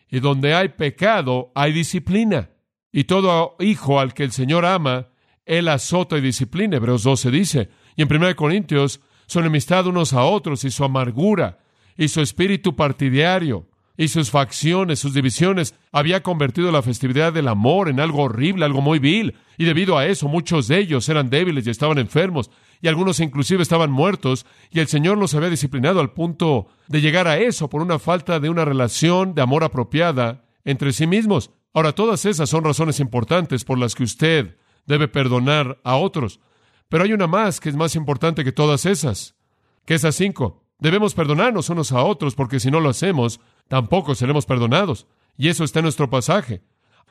Y 0.09 0.21
donde 0.21 0.55
hay 0.55 0.71
pecado, 0.71 1.53
hay 1.55 1.73
disciplina. 1.73 2.51
Y 2.93 3.05
todo 3.05 3.57
hijo 3.61 4.01
al 4.01 4.15
que 4.15 4.25
el 4.25 4.33
Señor 4.33 4.65
ama, 4.65 5.09
Él 5.47 5.69
azota 5.69 6.19
y 6.19 6.21
disciplina. 6.21 6.77
Hebreos 6.77 7.03
12 7.05 7.31
dice. 7.31 7.69
Y 7.97 8.03
en 8.03 8.13
1 8.13 8.35
Corintios, 8.37 9.01
su 9.27 9.39
enemistad 9.39 9.87
unos 9.87 10.13
a 10.13 10.25
otros 10.25 10.65
y 10.65 10.71
su 10.71 10.85
amargura 10.85 11.59
y 11.97 12.09
su 12.09 12.21
espíritu 12.21 12.75
partidario 12.75 13.69
y 13.97 14.09
sus 14.09 14.31
facciones, 14.31 14.99
sus 14.99 15.15
divisiones, 15.15 15.75
había 15.93 16.23
convertido 16.23 16.73
la 16.73 16.83
festividad 16.83 17.33
del 17.33 17.49
amor 17.49 17.89
en 17.89 18.01
algo 18.01 18.23
horrible, 18.23 18.65
algo 18.65 18.81
muy 18.81 18.99
vil. 18.99 19.35
Y 19.59 19.65
debido 19.65 19.99
a 19.99 20.07
eso, 20.07 20.29
muchos 20.29 20.69
de 20.69 20.79
ellos 20.79 21.09
eran 21.09 21.29
débiles 21.31 21.67
y 21.67 21.71
estaban 21.71 21.99
enfermos, 21.99 22.51
y 22.81 22.89
algunos 22.89 23.21
inclusive 23.21 23.63
estaban 23.63 23.91
muertos, 23.91 24.47
y 24.71 24.81
el 24.81 24.89
Señor 24.89 25.19
los 25.19 25.35
había 25.35 25.51
disciplinado 25.51 26.01
al 26.01 26.13
punto 26.13 26.69
de 26.89 27.01
llegar 27.01 27.29
a 27.29 27.39
eso 27.39 27.69
por 27.69 27.83
una 27.83 27.99
falta 27.99 28.41
de 28.41 28.49
una 28.49 28.65
relación 28.65 29.35
de 29.35 29.43
amor 29.43 29.65
apropiada 29.65 30.45
entre 30.65 30.93
sí 30.93 31.07
mismos. 31.07 31.51
Ahora, 31.75 31.93
todas 31.93 32.25
esas 32.25 32.49
son 32.49 32.65
razones 32.65 33.01
importantes 33.01 33.65
por 33.65 33.79
las 33.79 33.95
que 33.95 34.05
usted 34.05 34.57
debe 34.87 35.09
perdonar 35.09 35.79
a 35.85 35.97
otros. 35.97 36.41
Pero 36.89 37.05
hay 37.05 37.13
una 37.13 37.29
más 37.29 37.61
que 37.61 37.69
es 37.69 37.77
más 37.77 37.95
importante 37.95 38.45
que 38.45 38.53
todas 38.53 38.87
esas, 38.87 39.37
que 39.85 39.95
esas 39.95 40.17
cinco. 40.17 40.65
Debemos 40.81 41.15
perdonarnos 41.15 41.69
unos 41.69 41.93
a 41.93 42.03
otros 42.03 42.35
porque 42.35 42.59
si 42.59 42.71
no 42.71 42.81
lo 42.81 42.89
hacemos, 42.89 43.41
tampoco 43.71 44.15
seremos 44.15 44.45
perdonados. 44.45 45.07
Y 45.39 45.49
eso 45.49 45.65
está 45.65 45.79
en 45.79 45.85
nuestro 45.85 46.11
pasaje. 46.11 46.61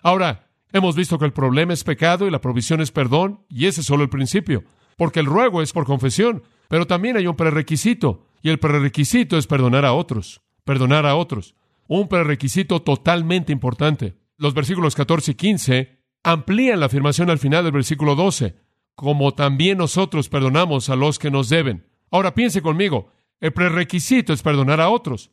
Ahora, 0.04 0.50
Hemos 0.72 0.96
visto 0.96 1.18
que 1.18 1.26
el 1.26 1.34
problema 1.34 1.74
es 1.74 1.84
pecado 1.84 2.28
y 2.28 2.32
la 2.32 2.42
provisión 2.42 2.80
es 2.80 2.92
perdón, 2.92 3.44
y 3.50 3.66
ese 3.66 3.82
es 3.82 3.88
solo 3.88 4.04
el 4.04 4.10
principio, 4.10 4.64
porque 4.98 5.20
el 5.20 5.26
ruego 5.26 5.64
es 5.64 5.74
por 5.74 5.86
confesión, 5.86 6.44
pero 6.68 6.86
también 6.86 7.18
hay 7.18 7.26
un 7.26 7.36
prerequisito, 7.36 8.28
y 8.44 8.50
el 8.50 8.60
prerequisito 8.60 9.38
es 9.38 9.48
perdonar 9.48 9.84
a 9.84 9.94
otros, 9.94 10.42
perdonar 10.66 11.08
a 11.08 11.16
otros. 11.16 11.56
Un 11.88 12.08
prerequisito 12.08 12.84
totalmente 12.84 13.52
importante. 13.52 14.16
Los 14.38 14.54
versículos 14.54 14.94
14 14.94 15.32
y 15.32 15.36
15 15.36 16.00
amplían 16.24 16.80
la 16.80 16.86
afirmación 16.86 17.32
al 17.32 17.40
final 17.40 17.64
del 17.64 17.74
versículo 17.74 18.14
12, 18.14 18.56
como 18.94 19.34
también 19.34 19.80
nosotros 19.80 20.30
perdonamos 20.30 20.92
a 20.92 20.96
los 20.96 21.18
que 21.18 21.32
nos 21.32 21.50
deben. 21.50 21.88
Ahora 22.12 22.36
piense 22.36 22.62
conmigo, 22.62 23.12
el 23.40 23.54
prerequisito 23.54 24.34
es 24.34 24.44
perdonar 24.44 24.82
a 24.82 24.90
otros. 24.90 25.32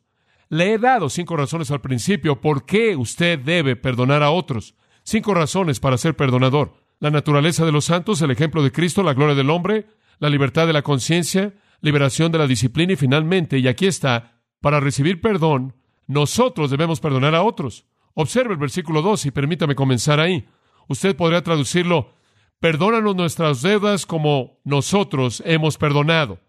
Le 0.49 0.73
he 0.73 0.77
dado 0.77 1.09
cinco 1.09 1.35
razones 1.35 1.71
al 1.71 1.81
principio 1.81 2.39
por 2.39 2.65
qué 2.65 2.95
usted 2.95 3.39
debe 3.39 3.75
perdonar 3.75 4.23
a 4.23 4.31
otros. 4.31 4.75
Cinco 5.03 5.33
razones 5.33 5.79
para 5.79 5.97
ser 5.97 6.15
perdonador. 6.15 6.73
La 6.99 7.11
naturaleza 7.11 7.65
de 7.65 7.71
los 7.71 7.85
santos, 7.85 8.21
el 8.21 8.31
ejemplo 8.31 8.63
de 8.63 8.71
Cristo, 8.71 9.03
la 9.03 9.13
gloria 9.13 9.35
del 9.35 9.49
hombre, 9.49 9.87
la 10.19 10.29
libertad 10.29 10.65
de 10.65 10.73
la 10.73 10.81
conciencia, 10.81 11.53
liberación 11.81 12.31
de 12.31 12.39
la 12.39 12.47
disciplina 12.47 12.93
y 12.93 12.95
finalmente, 12.95 13.59
y 13.59 13.67
aquí 13.67 13.85
está, 13.85 14.41
para 14.61 14.79
recibir 14.79 15.21
perdón, 15.21 15.75
nosotros 16.07 16.71
debemos 16.71 16.99
perdonar 16.99 17.35
a 17.35 17.43
otros. 17.43 17.85
Observe 18.13 18.53
el 18.53 18.59
versículo 18.59 19.01
2 19.01 19.27
y 19.27 19.31
permítame 19.31 19.75
comenzar 19.75 20.19
ahí. 20.19 20.47
Usted 20.87 21.15
podría 21.15 21.43
traducirlo, 21.43 22.13
perdónanos 22.59 23.15
nuestras 23.15 23.61
deudas 23.61 24.05
como 24.05 24.59
nosotros 24.63 25.43
hemos 25.45 25.77
perdonado. 25.77 26.39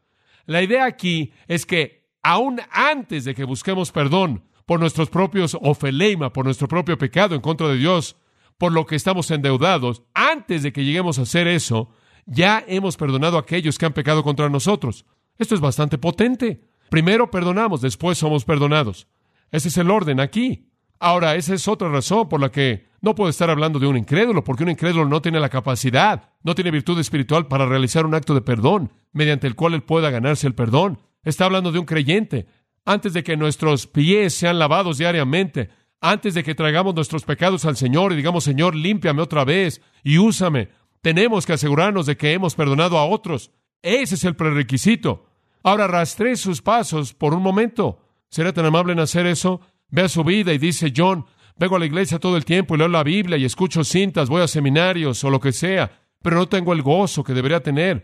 La 0.47 0.63
idea 0.63 0.87
aquí 0.87 1.33
es 1.47 1.67
que 1.67 1.98
aún 2.29 2.61
antes 2.71 3.25
de 3.25 3.35
que 3.35 3.45
busquemos 3.45 3.91
perdón 3.91 4.43
por 4.67 4.79
nuestros 4.79 5.09
propios 5.09 5.57
ofeleima, 5.63 6.31
por 6.31 6.45
nuestro 6.45 6.69
propio 6.69 6.99
pecado 6.99 7.35
en 7.35 7.41
contra 7.41 7.69
de 7.69 7.79
Dios, 7.79 8.17
por 8.59 8.71
lo 8.71 8.85
que 8.85 8.97
estamos 8.97 9.31
endeudados, 9.31 10.03
antes 10.13 10.63
de 10.63 10.71
que 10.71 10.85
lleguemos 10.85 11.19
a 11.19 11.23
hacer 11.23 11.49
eso, 11.49 11.89
ya 12.27 12.63
hemos 12.69 12.99
perdonado 12.99 13.39
a 13.39 13.41
aquellos 13.41 13.79
que 13.79 13.87
han 13.87 13.95
pecado 13.95 14.23
contra 14.23 14.51
nosotros. 14.51 15.07
Esto 15.39 15.55
es 15.55 15.63
bastante 15.63 15.97
potente. 15.97 16.69
Primero 16.91 17.31
perdonamos, 17.31 17.81
después 17.81 18.19
somos 18.19 18.45
perdonados. 18.45 19.09
Ese 19.51 19.69
es 19.69 19.79
el 19.79 19.91
orden 19.91 20.21
aquí. 20.21 20.69
Ahora, 21.01 21.35
esa 21.35 21.55
es 21.55 21.67
otra 21.67 21.89
razón 21.89 22.29
por 22.29 22.43
la 22.43 22.51
que 22.51 22.89
no 23.01 23.15
puedo 23.15 23.31
estar 23.31 23.49
hablando 23.49 23.79
de 23.79 23.87
un 23.87 23.97
incrédulo, 23.97 24.45
porque 24.45 24.65
un 24.65 24.71
incrédulo 24.71 25.07
no 25.07 25.23
tiene 25.23 25.41
la 25.41 25.49
capacidad, 25.49 26.35
no 26.43 26.55
tiene 26.55 26.73
virtud 26.73 27.01
espiritual 27.01 27.47
para 27.47 27.65
realizar 27.65 28.05
un 28.05 28.15
acto 28.15 28.35
de 28.35 28.43
perdón, 28.43 28.93
mediante 29.13 29.47
el 29.47 29.55
cual 29.55 29.73
él 29.73 29.83
pueda 29.83 30.11
ganarse 30.11 30.47
el 30.47 30.55
perdón. 30.55 30.99
Está 31.23 31.45
hablando 31.45 31.73
de 31.73 31.79
un 31.79 31.85
creyente. 31.85 32.47
Antes 32.85 33.13
de 33.13 33.23
que 33.23 33.37
nuestros 33.37 33.87
pies 33.87 34.35
sean 34.35 34.59
lavados 34.59 34.99
diariamente, 34.99 35.69
antes 36.01 36.35
de 36.35 36.45
que 36.45 36.55
traigamos 36.55 36.95
nuestros 36.95 37.25
pecados 37.25 37.65
al 37.65 37.77
Señor 37.77 38.13
y 38.13 38.17
digamos, 38.17 38.45
Señor, 38.45 38.75
límpiame 38.75 39.21
otra 39.21 39.45
vez 39.45 39.83
y 40.03 40.19
úsame, 40.19 40.69
tenemos 41.03 41.45
que 41.45 41.55
asegurarnos 41.55 42.07
de 42.07 42.17
que 42.17 42.33
hemos 42.33 42.55
perdonado 42.55 42.99
a 42.99 43.07
otros. 43.07 43.51
Ese 43.83 44.15
es 44.15 44.25
el 44.25 44.37
prerequisito. 44.37 45.27
Ahora 45.63 45.87
rastré 45.87 46.37
sus 46.37 46.63
pasos 46.63 47.15
por 47.15 47.35
un 47.35 47.43
momento. 47.43 48.01
¿Será 48.31 48.53
tan 48.53 48.67
amable 48.67 48.93
en 48.93 49.01
hacer 49.01 49.27
eso? 49.27 49.61
Ve 49.91 50.03
a 50.03 50.09
su 50.09 50.25
vida 50.25 50.53
y 50.53 50.59
dice, 50.59 50.93
John, 50.97 51.27
vengo 51.57 51.77
a 51.77 51.79
la 51.79 51.87
iglesia 51.87 52.19
todo 52.19 52.37
el 52.37 52.45
tiempo 52.45 52.75
y 52.75 52.79
leo 52.79 52.89
la 52.89 53.03
Biblia 53.03 53.37
y 53.37 53.45
escucho 53.45 53.85
cintas, 53.85 54.29
voy 54.29 54.43
a 54.43 54.49
seminarios 54.49 55.23
o 55.25 55.31
lo 55.31 55.41
que 55.41 55.53
sea, 55.53 55.91
pero 56.23 56.37
no 56.37 56.49
tengo 56.49 56.73
el 56.73 56.83
gozo 56.83 57.25
que 57.25 57.33
debería 57.33 57.61
tener. 57.61 58.03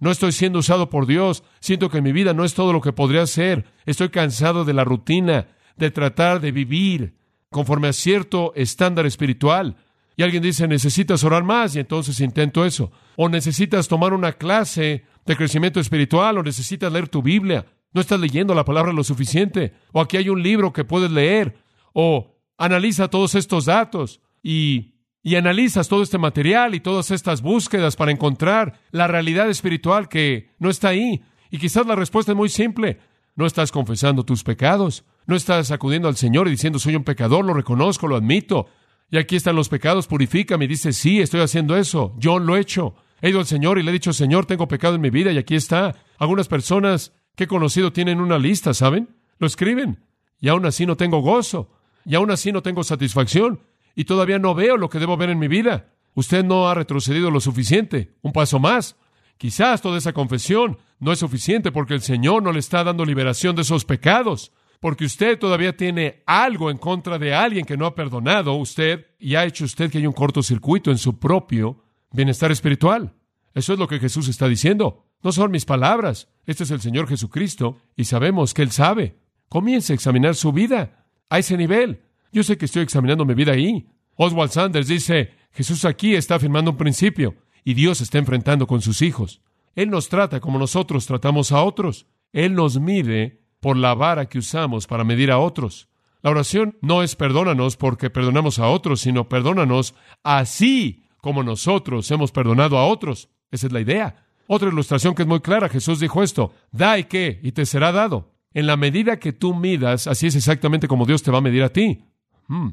No 0.00 0.10
estoy 0.10 0.32
siendo 0.32 0.58
usado 0.58 0.90
por 0.90 1.06
Dios. 1.06 1.44
Siento 1.60 1.90
que 1.90 2.02
mi 2.02 2.12
vida 2.12 2.34
no 2.34 2.44
es 2.44 2.54
todo 2.54 2.72
lo 2.72 2.80
que 2.80 2.92
podría 2.92 3.26
ser. 3.26 3.64
Estoy 3.86 4.08
cansado 4.10 4.64
de 4.64 4.74
la 4.74 4.84
rutina, 4.84 5.48
de 5.76 5.90
tratar 5.90 6.40
de 6.40 6.52
vivir 6.52 7.14
conforme 7.50 7.88
a 7.88 7.92
cierto 7.92 8.52
estándar 8.56 9.06
espiritual. 9.06 9.76
Y 10.16 10.22
alguien 10.22 10.42
dice, 10.42 10.68
necesitas 10.68 11.24
orar 11.24 11.42
más 11.42 11.74
y 11.74 11.80
entonces 11.80 12.20
intento 12.20 12.64
eso. 12.64 12.92
O 13.16 13.28
necesitas 13.28 13.88
tomar 13.88 14.12
una 14.12 14.32
clase 14.32 15.04
de 15.26 15.36
crecimiento 15.36 15.80
espiritual 15.80 16.38
o 16.38 16.42
necesitas 16.42 16.92
leer 16.92 17.08
tu 17.08 17.22
Biblia. 17.22 17.66
No 17.92 18.00
estás 18.00 18.20
leyendo 18.20 18.54
la 18.54 18.64
palabra 18.64 18.92
lo 18.92 19.04
suficiente. 19.04 19.72
O 19.92 20.00
aquí 20.00 20.16
hay 20.16 20.28
un 20.28 20.42
libro 20.42 20.72
que 20.72 20.84
puedes 20.84 21.10
leer. 21.10 21.56
O 21.92 22.36
analiza 22.58 23.08
todos 23.08 23.34
estos 23.34 23.66
datos 23.66 24.20
y, 24.42 24.93
y 25.26 25.36
analizas 25.36 25.88
todo 25.88 26.02
este 26.02 26.18
material 26.18 26.74
y 26.74 26.80
todas 26.80 27.10
estas 27.10 27.40
búsquedas 27.40 27.96
para 27.96 28.12
encontrar 28.12 28.78
la 28.90 29.08
realidad 29.08 29.48
espiritual 29.48 30.10
que 30.10 30.50
no 30.58 30.68
está 30.68 30.88
ahí. 30.88 31.22
Y 31.50 31.56
quizás 31.56 31.86
la 31.86 31.96
respuesta 31.96 32.32
es 32.32 32.36
muy 32.36 32.50
simple. 32.50 33.00
No 33.34 33.46
estás 33.46 33.72
confesando 33.72 34.24
tus 34.24 34.44
pecados. 34.44 35.02
No 35.26 35.34
estás 35.34 35.70
acudiendo 35.70 36.08
al 36.08 36.16
Señor 36.16 36.46
y 36.46 36.50
diciendo 36.50 36.78
soy 36.78 36.94
un 36.94 37.04
pecador, 37.04 37.42
lo 37.42 37.54
reconozco, 37.54 38.06
lo 38.06 38.16
admito. 38.16 38.66
Y 39.10 39.16
aquí 39.16 39.34
están 39.34 39.56
los 39.56 39.70
pecados, 39.70 40.06
purifícame. 40.06 40.66
Y 40.66 40.68
dice, 40.68 40.92
sí, 40.92 41.22
estoy 41.22 41.40
haciendo 41.40 41.74
eso. 41.74 42.14
Yo 42.18 42.38
lo 42.38 42.58
he 42.58 42.60
hecho. 42.60 42.94
He 43.22 43.30
ido 43.30 43.38
al 43.38 43.46
Señor 43.46 43.78
y 43.78 43.82
le 43.82 43.90
he 43.90 43.94
dicho, 43.94 44.12
Señor, 44.12 44.44
tengo 44.44 44.68
pecado 44.68 44.96
en 44.96 45.00
mi 45.00 45.08
vida 45.08 45.32
y 45.32 45.38
aquí 45.38 45.54
está. 45.54 45.96
Algunas 46.18 46.48
personas 46.48 47.14
que 47.34 47.44
he 47.44 47.48
conocido 47.48 47.94
tienen 47.94 48.20
una 48.20 48.38
lista, 48.38 48.74
¿saben? 48.74 49.08
Lo 49.38 49.46
escriben. 49.46 50.04
Y 50.38 50.48
aún 50.48 50.66
así 50.66 50.84
no 50.84 50.98
tengo 50.98 51.20
gozo. 51.20 51.70
Y 52.04 52.14
aún 52.14 52.30
así 52.30 52.52
no 52.52 52.62
tengo 52.62 52.84
satisfacción. 52.84 53.60
Y 53.94 54.04
todavía 54.04 54.38
no 54.38 54.54
veo 54.54 54.76
lo 54.76 54.88
que 54.88 54.98
debo 54.98 55.16
ver 55.16 55.30
en 55.30 55.38
mi 55.38 55.48
vida. 55.48 55.92
Usted 56.14 56.44
no 56.44 56.68
ha 56.68 56.74
retrocedido 56.74 57.30
lo 57.30 57.40
suficiente. 57.40 58.14
Un 58.22 58.32
paso 58.32 58.58
más. 58.58 58.96
Quizás 59.38 59.82
toda 59.82 59.98
esa 59.98 60.12
confesión 60.12 60.78
no 61.00 61.12
es 61.12 61.18
suficiente 61.18 61.72
porque 61.72 61.94
el 61.94 62.02
Señor 62.02 62.42
no 62.42 62.52
le 62.52 62.60
está 62.60 62.84
dando 62.84 63.04
liberación 63.04 63.56
de 63.56 63.62
esos 63.62 63.84
pecados. 63.84 64.52
Porque 64.80 65.04
usted 65.04 65.38
todavía 65.38 65.76
tiene 65.76 66.22
algo 66.26 66.70
en 66.70 66.78
contra 66.78 67.18
de 67.18 67.34
alguien 67.34 67.64
que 67.64 67.76
no 67.76 67.86
ha 67.86 67.94
perdonado 67.94 68.54
usted 68.54 69.06
y 69.18 69.34
ha 69.34 69.44
hecho 69.44 69.64
usted 69.64 69.90
que 69.90 69.98
haya 69.98 70.08
un 70.08 70.14
cortocircuito 70.14 70.90
en 70.90 70.98
su 70.98 71.18
propio 71.18 71.82
bienestar 72.12 72.52
espiritual. 72.52 73.14
Eso 73.54 73.72
es 73.72 73.78
lo 73.78 73.88
que 73.88 73.98
Jesús 73.98 74.28
está 74.28 74.46
diciendo. 74.48 75.06
No 75.22 75.32
son 75.32 75.50
mis 75.50 75.64
palabras. 75.64 76.28
Este 76.44 76.64
es 76.64 76.70
el 76.70 76.80
Señor 76.80 77.08
Jesucristo 77.08 77.78
y 77.96 78.04
sabemos 78.04 78.52
que 78.52 78.62
Él 78.62 78.70
sabe. 78.70 79.16
Comience 79.48 79.92
a 79.92 79.94
examinar 79.94 80.34
su 80.34 80.52
vida 80.52 81.06
a 81.30 81.38
ese 81.38 81.56
nivel. 81.56 82.03
Yo 82.34 82.42
sé 82.42 82.58
que 82.58 82.64
estoy 82.64 82.82
examinando 82.82 83.24
mi 83.24 83.34
vida 83.34 83.52
ahí. 83.52 83.86
Oswald 84.16 84.50
Sanders 84.50 84.88
dice, 84.88 85.34
Jesús 85.52 85.84
aquí 85.84 86.16
está 86.16 86.34
afirmando 86.34 86.72
un 86.72 86.76
principio 86.76 87.36
y 87.62 87.74
Dios 87.74 88.00
está 88.00 88.18
enfrentando 88.18 88.66
con 88.66 88.82
sus 88.82 89.02
hijos. 89.02 89.40
Él 89.76 89.88
nos 89.88 90.08
trata 90.08 90.40
como 90.40 90.58
nosotros 90.58 91.06
tratamos 91.06 91.52
a 91.52 91.62
otros. 91.62 92.06
Él 92.32 92.54
nos 92.54 92.80
mide 92.80 93.40
por 93.60 93.76
la 93.76 93.94
vara 93.94 94.26
que 94.28 94.38
usamos 94.38 94.88
para 94.88 95.04
medir 95.04 95.30
a 95.30 95.38
otros. 95.38 95.88
La 96.22 96.30
oración 96.30 96.76
no 96.82 97.04
es 97.04 97.14
perdónanos 97.14 97.76
porque 97.76 98.10
perdonamos 98.10 98.58
a 98.58 98.66
otros, 98.66 99.02
sino 99.02 99.28
perdónanos 99.28 99.94
así 100.24 101.04
como 101.18 101.44
nosotros 101.44 102.10
hemos 102.10 102.32
perdonado 102.32 102.78
a 102.78 102.88
otros. 102.88 103.28
Esa 103.52 103.68
es 103.68 103.72
la 103.72 103.80
idea. 103.80 104.26
Otra 104.48 104.70
ilustración 104.70 105.14
que 105.14 105.22
es 105.22 105.28
muy 105.28 105.38
clara, 105.38 105.68
Jesús 105.68 106.00
dijo 106.00 106.20
esto, 106.20 106.52
da 106.72 106.98
y 106.98 107.04
qué, 107.04 107.38
y 107.44 107.52
te 107.52 107.64
será 107.64 107.92
dado. 107.92 108.32
En 108.52 108.66
la 108.66 108.76
medida 108.76 109.20
que 109.20 109.32
tú 109.32 109.54
midas, 109.54 110.08
así 110.08 110.26
es 110.26 110.34
exactamente 110.34 110.88
como 110.88 111.06
Dios 111.06 111.22
te 111.22 111.30
va 111.30 111.38
a 111.38 111.40
medir 111.40 111.62
a 111.62 111.68
ti. 111.68 112.02
Hmm. 112.48 112.70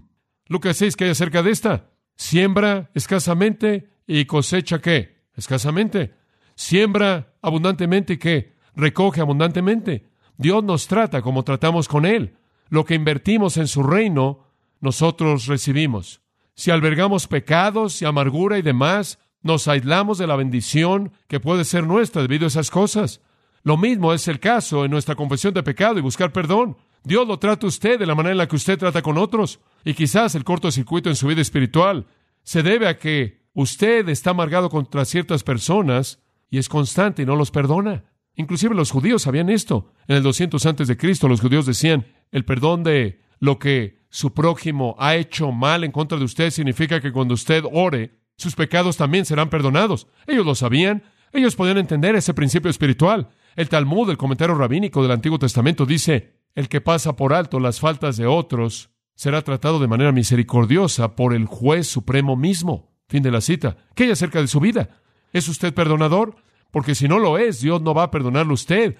Lucas 0.47 0.77
6, 0.77 0.95
¿qué 0.95 1.05
hay 1.05 1.09
acerca 1.11 1.43
de 1.43 1.51
esta? 1.51 1.89
Siembra 2.15 2.91
escasamente 2.93 3.89
y 4.05 4.25
cosecha 4.25 4.79
qué? 4.79 5.25
Escasamente. 5.35 6.13
Siembra 6.55 7.33
abundantemente 7.41 8.13
y 8.13 8.17
qué? 8.17 8.55
Recoge 8.75 9.21
abundantemente. 9.21 10.09
Dios 10.37 10.63
nos 10.63 10.87
trata 10.87 11.21
como 11.21 11.43
tratamos 11.43 11.87
con 11.87 12.05
Él. 12.05 12.37
Lo 12.69 12.85
que 12.85 12.95
invertimos 12.95 13.57
en 13.57 13.67
su 13.67 13.83
reino, 13.83 14.47
nosotros 14.79 15.47
recibimos. 15.47 16.21
Si 16.55 16.71
albergamos 16.71 17.27
pecados 17.27 18.01
y 18.01 18.05
amargura 18.05 18.57
y 18.57 18.61
demás, 18.61 19.19
nos 19.41 19.67
aislamos 19.67 20.17
de 20.17 20.27
la 20.27 20.35
bendición 20.35 21.11
que 21.27 21.39
puede 21.39 21.63
ser 21.63 21.85
nuestra 21.85 22.21
debido 22.21 22.45
a 22.45 22.47
esas 22.47 22.69
cosas. 22.69 23.21
Lo 23.63 23.77
mismo 23.77 24.13
es 24.13 24.27
el 24.27 24.39
caso 24.39 24.85
en 24.85 24.91
nuestra 24.91 25.15
confesión 25.15 25.53
de 25.53 25.63
pecado 25.63 25.97
y 25.97 26.01
buscar 26.01 26.31
perdón. 26.31 26.77
Dios 27.03 27.27
lo 27.27 27.39
trata 27.39 27.67
usted 27.67 27.99
de 27.99 28.05
la 28.05 28.15
manera 28.15 28.31
en 28.31 28.37
la 28.37 28.47
que 28.47 28.55
usted 28.55 28.77
trata 28.77 29.01
con 29.01 29.17
otros. 29.17 29.59
Y 29.83 29.93
quizás 29.93 30.35
el 30.35 30.43
cortocircuito 30.43 31.09
en 31.09 31.15
su 31.15 31.27
vida 31.27 31.41
espiritual 31.41 32.05
se 32.43 32.63
debe 32.63 32.87
a 32.87 32.97
que 32.97 33.41
usted 33.53 34.07
está 34.09 34.31
amargado 34.31 34.69
contra 34.69 35.05
ciertas 35.05 35.43
personas 35.43 36.19
y 36.49 36.57
es 36.57 36.69
constante 36.69 37.23
y 37.23 37.25
no 37.25 37.35
los 37.35 37.51
perdona. 37.51 38.03
Inclusive 38.35 38.75
los 38.75 38.91
judíos 38.91 39.23
sabían 39.23 39.49
esto. 39.49 39.93
En 40.07 40.17
el 40.17 40.23
200 40.23 40.65
antes 40.65 40.87
de 40.87 40.97
Cristo 40.97 41.27
los 41.27 41.41
judíos 41.41 41.65
decían, 41.65 42.05
el 42.31 42.45
perdón 42.45 42.83
de 42.83 43.21
lo 43.39 43.59
que 43.59 43.99
su 44.09 44.33
prójimo 44.33 44.95
ha 44.99 45.15
hecho 45.15 45.51
mal 45.51 45.83
en 45.83 45.91
contra 45.91 46.17
de 46.17 46.25
usted 46.25 46.51
significa 46.51 47.01
que 47.01 47.11
cuando 47.11 47.33
usted 47.33 47.63
ore, 47.71 48.11
sus 48.37 48.55
pecados 48.55 48.97
también 48.97 49.25
serán 49.25 49.49
perdonados. 49.49 50.07
Ellos 50.27 50.45
lo 50.45 50.55
sabían, 50.55 51.03
ellos 51.33 51.55
podían 51.55 51.77
entender 51.77 52.15
ese 52.15 52.33
principio 52.33 52.69
espiritual. 52.69 53.29
El 53.55 53.69
Talmud, 53.69 54.09
el 54.09 54.17
comentario 54.17 54.55
rabínico 54.55 55.01
del 55.01 55.11
Antiguo 55.11 55.39
Testamento, 55.39 55.85
dice, 55.85 56.40
el 56.55 56.69
que 56.69 56.81
pasa 56.81 57.15
por 57.15 57.33
alto 57.33 57.59
las 57.59 57.79
faltas 57.79 58.17
de 58.17 58.27
otros 58.27 58.89
será 59.15 59.41
tratado 59.43 59.79
de 59.79 59.87
manera 59.87 60.11
misericordiosa 60.11 61.15
por 61.15 61.33
el 61.33 61.45
juez 61.45 61.87
supremo 61.87 62.35
mismo. 62.35 62.91
Fin 63.07 63.23
de 63.23 63.31
la 63.31 63.41
cita. 63.41 63.77
¿Qué 63.93 64.05
hay 64.05 64.11
acerca 64.11 64.41
de 64.41 64.47
su 64.47 64.59
vida? 64.59 65.01
¿Es 65.33 65.47
usted 65.47 65.73
perdonador? 65.73 66.35
Porque 66.71 66.95
si 66.95 67.07
no 67.07 67.19
lo 67.19 67.37
es, 67.37 67.61
Dios 67.61 67.81
no 67.81 67.93
va 67.93 68.03
a 68.03 68.11
perdonarlo 68.11 68.51
a 68.51 68.55
usted. 68.55 68.97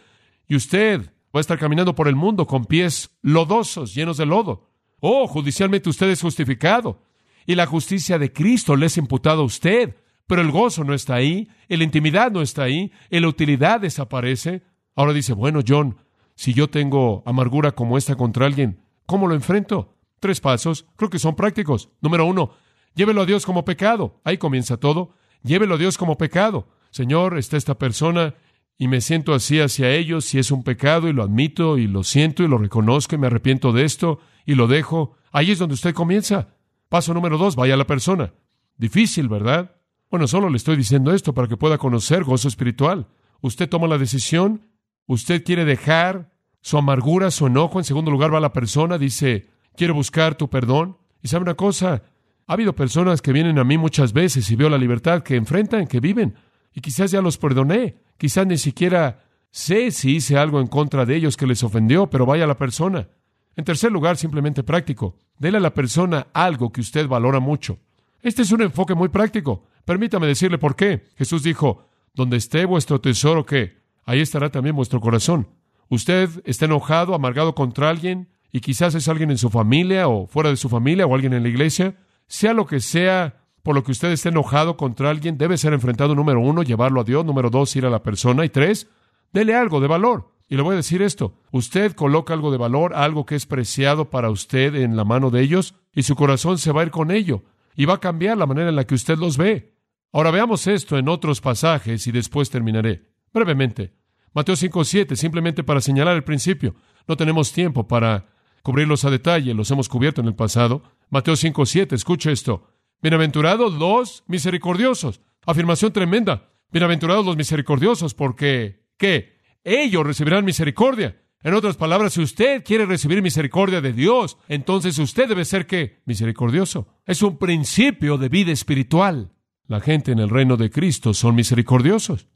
Y 0.48 0.56
usted 0.56 1.12
va 1.34 1.40
a 1.40 1.42
estar 1.42 1.58
caminando 1.58 1.96
por 1.96 2.08
el 2.08 2.16
mundo 2.16 2.46
con 2.46 2.66
pies 2.66 3.18
lodosos, 3.22 3.96
llenos 3.96 4.18
de 4.18 4.26
lodo. 4.26 4.70
Oh, 5.00 5.28
judicialmente 5.28 5.90
usted 5.90 6.10
es 6.10 6.22
justificado. 6.22 7.04
y 7.48 7.56
la 7.56 7.66
justicia 7.66 8.20
de 8.20 8.32
Cristo 8.32 8.76
le 8.76 8.86
es 8.86 8.98
imputado 8.98 9.42
a 9.42 9.46
usted. 9.46 9.96
Pero 10.28 10.42
el 10.42 10.52
gozo 10.52 10.84
no 10.84 10.94
está 10.94 11.16
ahí, 11.16 11.50
la 11.68 11.84
intimidad 11.84 12.32
no 12.32 12.42
está 12.42 12.64
ahí, 12.64 12.92
la 13.10 13.28
utilidad 13.28 13.82
desaparece. 13.82 14.62
Ahora 14.96 15.12
dice, 15.12 15.34
bueno, 15.34 15.62
John, 15.68 15.98
si 16.36 16.54
yo 16.54 16.70
tengo 16.70 17.24
amargura 17.26 17.72
como 17.72 17.98
esta 17.98 18.16
contra 18.16 18.46
alguien, 18.46 18.82
¿cómo 19.06 19.28
lo 19.28 19.36
enfrento? 19.36 19.96
Tres 20.20 20.40
pasos, 20.40 20.86
creo 20.96 21.10
que 21.10 21.20
son 21.20 21.36
prácticos. 21.36 21.90
Número 22.02 22.26
uno, 22.26 22.52
llévelo 22.96 23.22
a 23.22 23.26
Dios 23.26 23.46
como 23.46 23.66
pecado. 23.66 24.22
Ahí 24.24 24.38
comienza 24.38 24.78
todo. 24.78 25.14
Llévelo 25.44 25.76
a 25.76 25.78
Dios 25.78 25.98
como 25.98 26.18
pecado. 26.18 26.68
Señor, 26.92 27.38
está 27.38 27.58
esta 27.58 27.78
persona 27.78 28.36
y 28.78 28.88
me 28.88 29.02
siento 29.02 29.34
así 29.34 29.60
hacia 29.60 29.92
ellos, 29.92 30.26
si 30.26 30.40
es 30.40 30.52
un 30.52 30.64
pecado 30.64 31.08
y 31.08 31.14
lo 31.14 31.24
admito 31.24 31.78
y 31.78 31.88
lo 31.88 32.04
siento 32.04 32.44
y 32.44 32.48
lo 32.48 32.58
reconozco 32.58 33.16
y 33.16 33.20
me 33.20 33.28
arrepiento 33.28 33.72
de 33.72 33.86
esto 33.86 34.20
y 34.46 34.56
lo 34.56 34.68
dejo. 34.68 35.16
Ahí 35.32 35.52
es 35.52 35.60
donde 35.60 35.76
usted 35.76 35.94
comienza. 35.94 36.56
Paso 36.90 37.14
número 37.14 37.38
dos, 37.38 37.56
vaya 37.56 37.76
a 37.76 37.78
la 37.78 37.88
persona. 37.88 38.34
Difícil, 38.78 39.30
¿verdad? 39.30 39.76
Bueno, 40.10 40.28
solo 40.28 40.50
le 40.50 40.58
estoy 40.58 40.76
diciendo 40.76 41.14
esto 41.14 41.34
para 41.34 41.48
que 41.48 41.58
pueda 41.58 41.78
conocer 41.78 42.24
gozo 42.24 42.48
espiritual. 42.48 43.08
Usted 43.40 43.70
toma 43.70 43.88
la 43.88 43.98
decisión, 43.98 44.68
usted 45.08 45.44
quiere 45.44 45.66
dejar 45.66 46.32
su 46.62 46.78
amargura, 46.78 47.32
su 47.32 47.48
enojo, 47.48 47.80
en 47.80 47.86
segundo 47.86 48.12
lugar 48.12 48.34
va 48.34 48.40
la 48.40 48.54
persona, 48.54 48.98
dice, 48.98 49.50
quiero 49.76 49.94
buscar 49.94 50.36
tu 50.36 50.50
perdón. 50.50 50.98
Y 51.22 51.28
sabe 51.28 51.44
una 51.44 51.56
cosa, 51.56 52.04
ha 52.48 52.54
habido 52.54 52.74
personas 52.74 53.22
que 53.22 53.34
vienen 53.34 53.60
a 53.60 53.64
mí 53.64 53.78
muchas 53.78 54.14
veces 54.14 54.50
y 54.52 54.56
veo 54.56 54.70
la 54.70 54.78
libertad 54.78 55.24
que 55.24 55.36
enfrentan, 55.36 55.88
que 55.88 56.00
viven, 56.00 56.36
y 56.74 56.82
quizás 56.82 57.12
ya 57.12 57.22
los 57.22 57.38
perdoné, 57.38 57.98
quizás 58.18 58.48
ni 58.48 58.58
siquiera 58.58 59.24
sé 59.52 59.92
si 59.92 60.16
hice 60.16 60.38
algo 60.38 60.60
en 60.62 60.68
contra 60.68 61.06
de 61.06 61.16
ellos 61.16 61.38
que 61.38 61.48
les 61.48 61.64
ofendió, 61.64 62.10
pero 62.10 62.26
vaya 62.26 62.48
la 62.48 62.58
persona. 62.58 63.10
En 63.56 63.66
tercer 63.66 63.92
lugar, 63.92 64.18
simplemente 64.18 64.64
práctico. 64.64 65.18
Dele 65.38 65.58
a 65.58 65.62
la 65.62 65.74
persona 65.74 66.28
algo 66.34 66.72
que 66.72 66.82
usted 66.82 67.08
valora 67.08 67.40
mucho. 67.40 67.80
Este 68.22 68.44
es 68.44 68.52
un 68.52 68.62
enfoque 68.62 68.96
muy 68.96 69.10
práctico. 69.10 69.66
Permítame 69.84 70.28
decirle 70.28 70.58
por 70.58 70.76
qué. 70.76 71.10
Jesús 71.18 71.44
dijo, 71.44 71.90
donde 72.14 72.38
esté 72.38 72.66
vuestro 72.66 73.02
tesoro, 73.02 73.46
¿qué? 73.46 73.81
Ahí 74.06 74.22
estará 74.22 74.50
también 74.50 74.76
vuestro 74.76 75.00
corazón. 75.02 75.48
Usted 75.90 76.30
está 76.46 76.66
enojado, 76.66 77.14
amargado 77.14 77.56
contra 77.56 77.90
alguien, 77.90 78.30
y 78.52 78.62
quizás 78.62 78.96
es 78.96 79.08
alguien 79.08 79.32
en 79.32 79.38
su 79.38 79.50
familia 79.50 80.08
o 80.08 80.28
fuera 80.28 80.50
de 80.50 80.58
su 80.58 80.70
familia 80.70 81.06
o 81.06 81.14
alguien 81.14 81.34
en 81.34 81.44
la 81.44 81.50
iglesia. 81.50 81.96
Sea 82.28 82.54
lo 82.54 82.66
que 82.66 82.80
sea 82.80 83.42
por 83.64 83.76
lo 83.76 83.84
que 83.84 83.92
usted 83.92 84.12
esté 84.12 84.30
enojado 84.30 84.76
contra 84.78 85.10
alguien, 85.10 85.38
debe 85.38 85.58
ser 85.58 85.74
enfrentado, 85.74 86.16
número 86.16 86.40
uno, 86.40 86.64
llevarlo 86.64 87.02
a 87.02 87.04
Dios, 87.04 87.26
número 87.26 87.50
dos, 87.50 87.76
ir 87.76 87.86
a 87.86 87.90
la 87.90 88.04
persona, 88.04 88.44
y 88.44 88.50
tres, 88.50 88.88
dele 89.32 89.56
algo 89.56 89.80
de 89.80 89.88
valor. 89.88 90.32
Y 90.50 90.56
le 90.56 90.64
voy 90.64 90.74
a 90.74 90.78
decir 90.78 91.02
esto, 91.02 91.36
usted 91.52 91.94
coloca 91.94 92.34
algo 92.34 92.52
de 92.52 92.58
valor, 92.58 92.94
algo 92.94 93.26
que 93.26 93.36
es 93.36 93.46
preciado 93.46 94.10
para 94.10 94.30
usted 94.30 94.76
en 94.76 94.96
la 94.96 95.06
mano 95.06 95.30
de 95.30 95.42
ellos, 95.42 95.76
y 95.94 96.04
su 96.04 96.16
corazón 96.16 96.58
se 96.58 96.72
va 96.72 96.82
a 96.82 96.86
ir 96.86 96.92
con 96.92 97.12
ello, 97.12 97.44
y 97.76 97.86
va 97.86 97.96
a 97.96 98.00
cambiar 98.00 98.38
la 98.38 98.48
manera 98.48 98.70
en 98.70 98.76
la 98.76 98.86
que 98.86 98.96
usted 98.96 99.18
los 99.18 99.38
ve. 99.38 99.76
Ahora 100.12 100.32
veamos 100.32 100.68
esto 100.68 100.98
en 100.98 101.08
otros 101.08 101.40
pasajes 101.40 102.06
y 102.08 102.12
después 102.12 102.50
terminaré. 102.50 103.11
Brevemente. 103.34 103.94
Mateo 104.34 104.56
5.7, 104.56 105.16
simplemente 105.16 105.64
para 105.64 105.82
señalar 105.82 106.16
el 106.16 106.24
principio. 106.24 106.76
No 107.08 107.18
tenemos 107.18 107.52
tiempo 107.52 107.88
para 107.88 108.28
cubrirlos 108.64 109.06
a 109.06 109.10
detalle, 109.10 109.54
los 109.54 109.72
hemos 109.72 109.90
cubierto 109.90 110.22
en 110.22 110.28
el 110.28 110.36
pasado. 110.36 110.84
Mateo 111.10 111.34
5.7, 111.34 111.94
escuche 111.94 112.32
esto. 112.32 112.68
Bienaventurados 113.02 113.74
los 113.74 114.24
misericordiosos. 114.28 115.22
Afirmación 115.46 115.92
tremenda. 115.92 116.50
Bienaventurados 116.72 117.26
los 117.26 117.36
misericordiosos 117.36 118.14
porque, 118.14 118.86
¿qué? 118.98 119.42
ellos 119.64 120.06
recibirán 120.06 120.46
misericordia. 120.46 121.18
En 121.44 121.56
otras 121.56 121.76
palabras, 121.76 122.14
si 122.14 122.22
usted 122.22 122.64
quiere 122.64 122.86
recibir 122.86 123.22
misericordia 123.22 123.82
de 123.82 123.94
Dios, 123.94 124.38
entonces 124.48 124.98
usted 125.00 125.28
debe 125.28 125.44
ser 125.44 125.66
qué? 125.66 126.02
Misericordioso. 126.06 126.88
Es 127.06 127.24
un 127.24 127.38
principio 127.38 128.18
de 128.18 128.30
vida 128.30 128.52
espiritual. 128.52 129.32
La 129.68 129.80
gente 129.80 130.12
en 130.12 130.20
el 130.20 130.30
reino 130.30 130.56
de 130.58 130.70
Cristo 130.70 131.14
son 131.14 131.34
misericordiosos. 131.34 132.28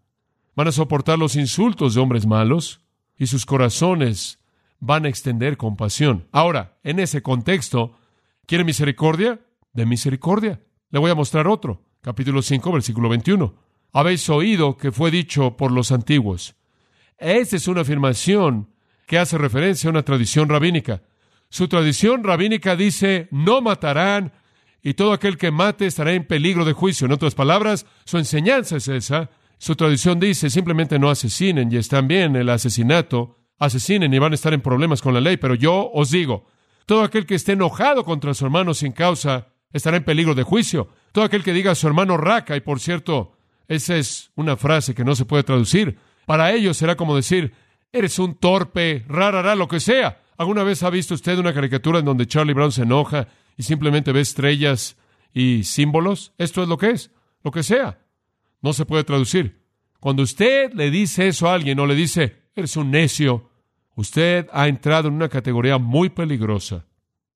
Van 0.55 0.67
a 0.67 0.71
soportar 0.71 1.19
los 1.19 1.35
insultos 1.35 1.93
de 1.93 2.01
hombres 2.01 2.25
malos 2.25 2.81
y 3.17 3.27
sus 3.27 3.45
corazones 3.45 4.39
van 4.79 5.05
a 5.05 5.09
extender 5.09 5.57
compasión. 5.57 6.27
Ahora, 6.31 6.77
en 6.83 6.99
ese 6.99 7.21
contexto, 7.21 7.97
¿quiere 8.45 8.63
misericordia? 8.63 9.41
De 9.73 9.85
misericordia. 9.85 10.61
Le 10.91 10.99
voy 10.99 11.11
a 11.11 11.15
mostrar 11.15 11.47
otro. 11.47 11.81
Capítulo 12.01 12.41
5, 12.41 12.71
versículo 12.71 13.09
21. 13.09 13.55
Habéis 13.91 14.29
oído 14.29 14.77
que 14.77 14.91
fue 14.91 15.11
dicho 15.11 15.57
por 15.57 15.71
los 15.71 15.91
antiguos 15.91 16.55
esta 17.17 17.55
es 17.55 17.67
una 17.67 17.81
afirmación 17.81 18.69
que 19.07 19.17
hace 19.17 19.37
referencia 19.37 19.87
a 19.87 19.91
una 19.91 20.03
tradición 20.03 20.49
rabínica. 20.49 21.01
Su 21.49 21.67
tradición 21.67 22.23
rabínica 22.23 22.75
dice, 22.75 23.27
no 23.31 23.61
matarán 23.61 24.33
y 24.81 24.95
todo 24.95 25.13
aquel 25.13 25.37
que 25.37 25.51
mate 25.51 25.85
estará 25.85 26.13
en 26.13 26.25
peligro 26.25 26.65
de 26.65 26.73
juicio. 26.73 27.05
En 27.05 27.13
otras 27.13 27.35
palabras, 27.35 27.85
su 28.03 28.17
enseñanza 28.17 28.77
es 28.77 28.87
esa. 28.87 29.29
Su 29.57 29.75
tradición 29.75 30.19
dice, 30.19 30.49
simplemente 30.49 30.99
no 30.99 31.09
asesinen 31.09 31.71
y 31.71 31.77
están 31.77 32.07
bien 32.07 32.35
el 32.35 32.49
asesinato, 32.49 33.37
asesinen 33.57 34.13
y 34.13 34.19
van 34.19 34.33
a 34.33 34.35
estar 34.35 34.53
en 34.53 34.61
problemas 34.61 35.01
con 35.01 35.13
la 35.13 35.21
ley. 35.21 35.37
Pero 35.37 35.55
yo 35.55 35.89
os 35.93 36.11
digo, 36.11 36.45
todo 36.85 37.03
aquel 37.03 37.25
que 37.25 37.35
esté 37.35 37.53
enojado 37.53 38.03
contra 38.03 38.33
su 38.33 38.45
hermano 38.45 38.73
sin 38.73 38.91
causa 38.91 39.47
estará 39.71 39.97
en 39.97 40.03
peligro 40.03 40.35
de 40.35 40.43
juicio. 40.43 40.89
Todo 41.11 41.25
aquel 41.25 41.43
que 41.43 41.53
diga 41.53 41.71
a 41.71 41.75
su 41.75 41.87
hermano 41.87 42.17
raca, 42.17 42.55
y 42.55 42.61
por 42.61 42.79
cierto, 42.79 43.33
esa 43.67 43.95
es 43.95 44.31
una 44.35 44.57
frase 44.57 44.93
que 44.93 45.03
no 45.03 45.15
se 45.15 45.25
puede 45.25 45.43
traducir, 45.43 45.97
para 46.25 46.51
ellos 46.51 46.77
será 46.77 46.95
como 46.95 47.15
decir, 47.15 47.53
eres 47.91 48.19
un 48.19 48.35
torpe, 48.35 49.05
rarará, 49.07 49.55
lo 49.55 49.67
que 49.67 49.79
sea. 49.79 50.21
¿Alguna 50.37 50.63
vez 50.63 50.83
ha 50.83 50.89
visto 50.89 51.13
usted 51.13 51.37
una 51.37 51.53
caricatura 51.53 51.99
en 51.99 52.05
donde 52.05 52.27
Charlie 52.27 52.53
Brown 52.53 52.71
se 52.71 52.83
enoja 52.83 53.27
y 53.57 53.63
simplemente 53.63 54.11
ve 54.11 54.21
estrellas 54.21 54.97
y 55.33 55.63
símbolos? 55.63 56.33
Esto 56.37 56.61
es 56.61 56.67
lo 56.67 56.77
que 56.77 56.91
es, 56.91 57.11
lo 57.43 57.51
que 57.51 57.63
sea. 57.63 57.99
No 58.65 58.73
se 58.73 58.87
puede 58.87 59.03
traducir. 59.03 59.61
Cuando 59.99 60.23
usted 60.23 60.73
le 60.73 60.89
dice 60.89 61.27
eso 61.27 61.47
a 61.47 61.53
alguien 61.53 61.79
o 61.79 61.85
le 61.85 61.93
dice, 61.93 62.47
eres 62.55 62.75
un 62.77 62.89
necio, 62.89 63.51
usted 63.93 64.47
ha 64.51 64.67
entrado 64.67 65.07
en 65.07 65.13
una 65.13 65.29
categoría 65.29 65.77
muy 65.77 66.09
peligrosa, 66.09 66.87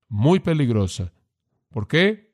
muy 0.08 0.40
peligrosa. 0.40 1.12
¿Por 1.68 1.86
qué? 1.86 2.32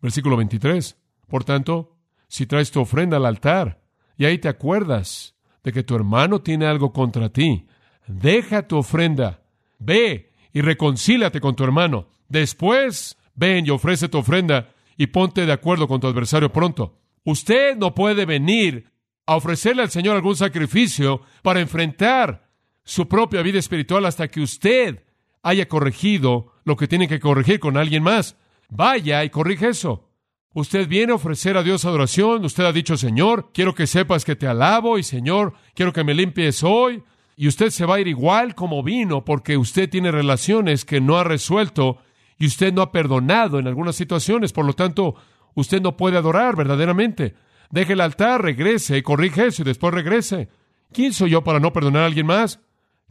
Versículo 0.00 0.38
23. 0.38 0.96
Por 1.26 1.44
tanto, 1.44 1.98
si 2.26 2.46
traes 2.46 2.70
tu 2.70 2.80
ofrenda 2.80 3.18
al 3.18 3.26
altar 3.26 3.82
y 4.16 4.24
ahí 4.24 4.38
te 4.38 4.48
acuerdas 4.48 5.36
de 5.62 5.70
que 5.70 5.82
tu 5.82 5.94
hermano 5.94 6.40
tiene 6.40 6.64
algo 6.64 6.94
contra 6.94 7.28
ti, 7.28 7.66
deja 8.06 8.66
tu 8.66 8.78
ofrenda, 8.78 9.42
ve 9.78 10.32
y 10.54 10.62
reconcílate 10.62 11.38
con 11.38 11.54
tu 11.54 11.64
hermano. 11.64 12.08
Después, 12.30 13.18
ven 13.34 13.66
y 13.66 13.68
ofrece 13.68 14.08
tu 14.08 14.16
ofrenda 14.16 14.70
y 14.96 15.08
ponte 15.08 15.44
de 15.44 15.52
acuerdo 15.52 15.86
con 15.86 16.00
tu 16.00 16.06
adversario 16.06 16.50
pronto. 16.50 16.98
Usted 17.28 17.76
no 17.76 17.94
puede 17.94 18.24
venir 18.24 18.90
a 19.26 19.36
ofrecerle 19.36 19.82
al 19.82 19.90
Señor 19.90 20.16
algún 20.16 20.34
sacrificio 20.34 21.20
para 21.42 21.60
enfrentar 21.60 22.48
su 22.84 23.06
propia 23.06 23.42
vida 23.42 23.58
espiritual 23.58 24.06
hasta 24.06 24.28
que 24.28 24.40
usted 24.40 25.04
haya 25.42 25.68
corregido 25.68 26.54
lo 26.64 26.74
que 26.78 26.88
tiene 26.88 27.06
que 27.06 27.20
corregir 27.20 27.60
con 27.60 27.76
alguien 27.76 28.02
más. 28.02 28.38
Vaya 28.70 29.24
y 29.24 29.28
corrige 29.28 29.68
eso. 29.68 30.08
Usted 30.54 30.88
viene 30.88 31.12
a 31.12 31.16
ofrecer 31.16 31.58
a 31.58 31.62
Dios 31.62 31.84
adoración. 31.84 32.46
Usted 32.46 32.64
ha 32.64 32.72
dicho, 32.72 32.96
Señor, 32.96 33.50
quiero 33.52 33.74
que 33.74 33.86
sepas 33.86 34.24
que 34.24 34.34
te 34.34 34.46
alabo 34.46 34.96
y 34.96 35.02
Señor, 35.02 35.52
quiero 35.74 35.92
que 35.92 36.04
me 36.04 36.14
limpies 36.14 36.62
hoy. 36.62 37.02
Y 37.36 37.46
usted 37.46 37.68
se 37.68 37.84
va 37.84 37.96
a 37.96 38.00
ir 38.00 38.08
igual 38.08 38.54
como 38.54 38.82
vino 38.82 39.26
porque 39.26 39.58
usted 39.58 39.90
tiene 39.90 40.10
relaciones 40.10 40.86
que 40.86 41.02
no 41.02 41.18
ha 41.18 41.24
resuelto 41.24 41.98
y 42.38 42.46
usted 42.46 42.72
no 42.72 42.80
ha 42.80 42.90
perdonado 42.90 43.58
en 43.58 43.66
algunas 43.66 43.96
situaciones. 43.96 44.54
Por 44.54 44.64
lo 44.64 44.72
tanto, 44.72 45.16
usted 45.58 45.80
no 45.82 45.96
puede 45.96 46.16
adorar 46.16 46.56
verdaderamente. 46.56 47.34
Deje 47.70 47.92
el 47.92 48.00
altar, 48.00 48.42
regrese 48.42 48.96
y 48.96 49.02
corrige 49.02 49.46
eso 49.46 49.62
y 49.62 49.64
después 49.64 49.92
regrese. 49.92 50.48
¿Quién 50.92 51.12
soy 51.12 51.30
yo 51.30 51.44
para 51.44 51.60
no 51.60 51.72
perdonar 51.72 52.02
a 52.02 52.06
alguien 52.06 52.26
más? 52.26 52.60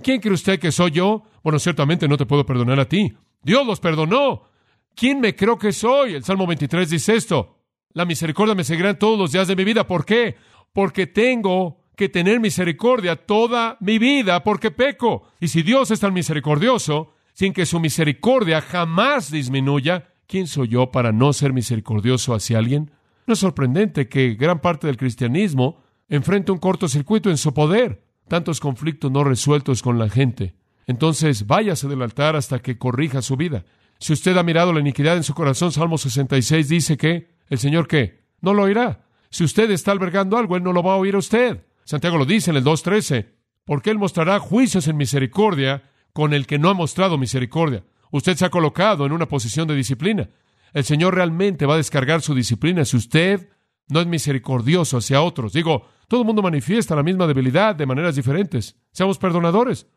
¿Quién 0.02 0.20
cree 0.22 0.34
usted 0.34 0.60
que 0.60 0.72
soy 0.72 0.92
yo? 0.92 1.24
Bueno, 1.44 1.60
ciertamente 1.60 2.08
no 2.08 2.18
te 2.18 2.26
puedo 2.26 2.46
perdonar 2.46 2.80
a 2.80 2.90
ti. 2.90 3.14
Dios 3.44 3.66
los 3.66 3.80
perdonó. 3.80 4.50
¿Quién 4.96 5.20
me 5.20 5.36
creo 5.36 5.58
que 5.58 5.72
soy? 5.72 6.16
El 6.16 6.24
Salmo 6.24 6.48
23 6.48 6.90
dice 6.90 7.16
esto. 7.16 7.58
La 7.94 8.06
misericordia 8.06 8.56
me 8.56 8.64
seguirá 8.64 8.98
todos 8.98 9.18
los 9.18 9.32
días 9.32 9.48
de 9.48 9.56
mi 9.56 9.64
vida. 9.64 9.86
¿Por 9.86 10.06
qué? 10.06 10.36
Porque 10.74 11.08
tengo 11.08 11.84
que 11.96 12.10
tener 12.10 12.40
misericordia 12.40 13.16
toda 13.16 13.78
mi 13.80 13.98
vida 13.98 14.44
porque 14.44 14.72
peco. 14.72 15.24
Y 15.40 15.48
si 15.48 15.64
Dios 15.64 15.92
es 15.92 16.00
tan 16.00 16.14
misericordioso, 16.14 17.14
sin 17.34 17.54
que 17.54 17.66
su 17.66 17.80
misericordia 17.80 18.62
jamás 18.62 19.32
disminuya, 19.32 20.10
¿quién 20.28 20.48
soy 20.48 20.68
yo 20.68 20.92
para 20.92 21.12
no 21.12 21.34
ser 21.34 21.54
misericordioso 21.54 22.34
hacia 22.34 22.60
alguien? 22.60 22.92
No 23.26 23.34
es 23.34 23.40
sorprendente 23.40 24.08
que 24.08 24.36
gran 24.36 24.60
parte 24.60 24.88
del 24.88 24.98
cristianismo 24.98 25.82
enfrente 26.10 26.52
un 26.52 26.60
cortocircuito 26.60 27.30
en 27.30 27.38
su 27.38 27.54
poder, 27.54 28.04
tantos 28.28 28.60
conflictos 28.60 29.12
no 29.12 29.24
resueltos 29.24 29.82
con 29.82 29.98
la 29.98 30.10
gente. 30.10 30.56
Entonces 30.86 31.48
váyase 31.48 31.88
del 31.88 32.02
altar 32.02 32.36
hasta 32.36 32.60
que 32.60 32.78
corrija 32.78 33.22
su 33.22 33.36
vida. 33.36 33.66
Si 34.00 34.13
usted 34.13 34.38
ha 34.38 34.44
mirado 34.44 34.72
la 34.74 34.80
iniquidad 34.80 35.18
en 35.18 35.24
su 35.24 35.34
corazón, 35.34 35.72
Salmo 35.72 35.98
66 35.98 36.70
dice 36.70 36.98
que 36.98 37.30
el 37.50 37.58
Señor 37.58 37.88
qué? 37.88 38.24
No 38.42 38.54
lo 38.54 38.63
oirá. 38.63 39.06
Si 39.30 39.44
usted 39.44 39.70
está 39.72 39.92
albergando 39.92 40.38
algo, 40.38 40.56
Él 40.56 40.63
no 40.63 40.72
lo 40.72 40.84
va 40.84 40.94
a 40.94 40.98
oír 40.98 41.16
a 41.16 41.20
usted. 41.20 41.66
Santiago 41.84 42.18
lo 42.18 42.26
dice 42.26 42.52
en 42.52 42.58
el 42.58 42.63
2.13, 42.63 43.28
porque 43.66 43.90
Él 43.90 43.98
mostrará 43.98 44.40
juicios 44.40 44.88
en 44.88 44.98
misericordia 44.98 45.84
con 46.13 46.34
el 46.34 46.48
que 46.48 46.60
no 46.60 46.70
ha 46.70 46.74
mostrado 46.74 47.18
misericordia. 47.18 47.84
Usted 48.12 48.36
se 48.36 48.46
ha 48.46 48.50
colocado 48.50 49.06
en 49.06 49.12
una 49.12 49.28
posición 49.28 49.67
de 49.67 49.76
disciplina. 49.76 50.30
el 50.74 50.84
Señor 50.84 51.15
realmente 51.15 51.65
va 51.65 51.76
a 51.76 51.78
descargar 51.78 52.22
su 52.22 52.36
disciplina 52.36 52.86
si 52.86 52.98
usted 52.98 53.50
no 53.89 54.02
es 54.02 54.08
misericordioso 54.08 54.98
hacia 54.98 55.22
otros. 55.22 55.54
Digo, 55.54 55.88
todo 56.08 56.22
el 56.22 56.26
mundo 56.28 56.41
manifiesta 56.41 56.96
la 56.96 57.04
misma 57.04 57.26
debilidad 57.28 57.76
de 57.76 57.86
maneras 57.86 58.15
diferentes. 58.15 58.76
Seamos 58.91 59.17
perdonadores. 59.17 59.88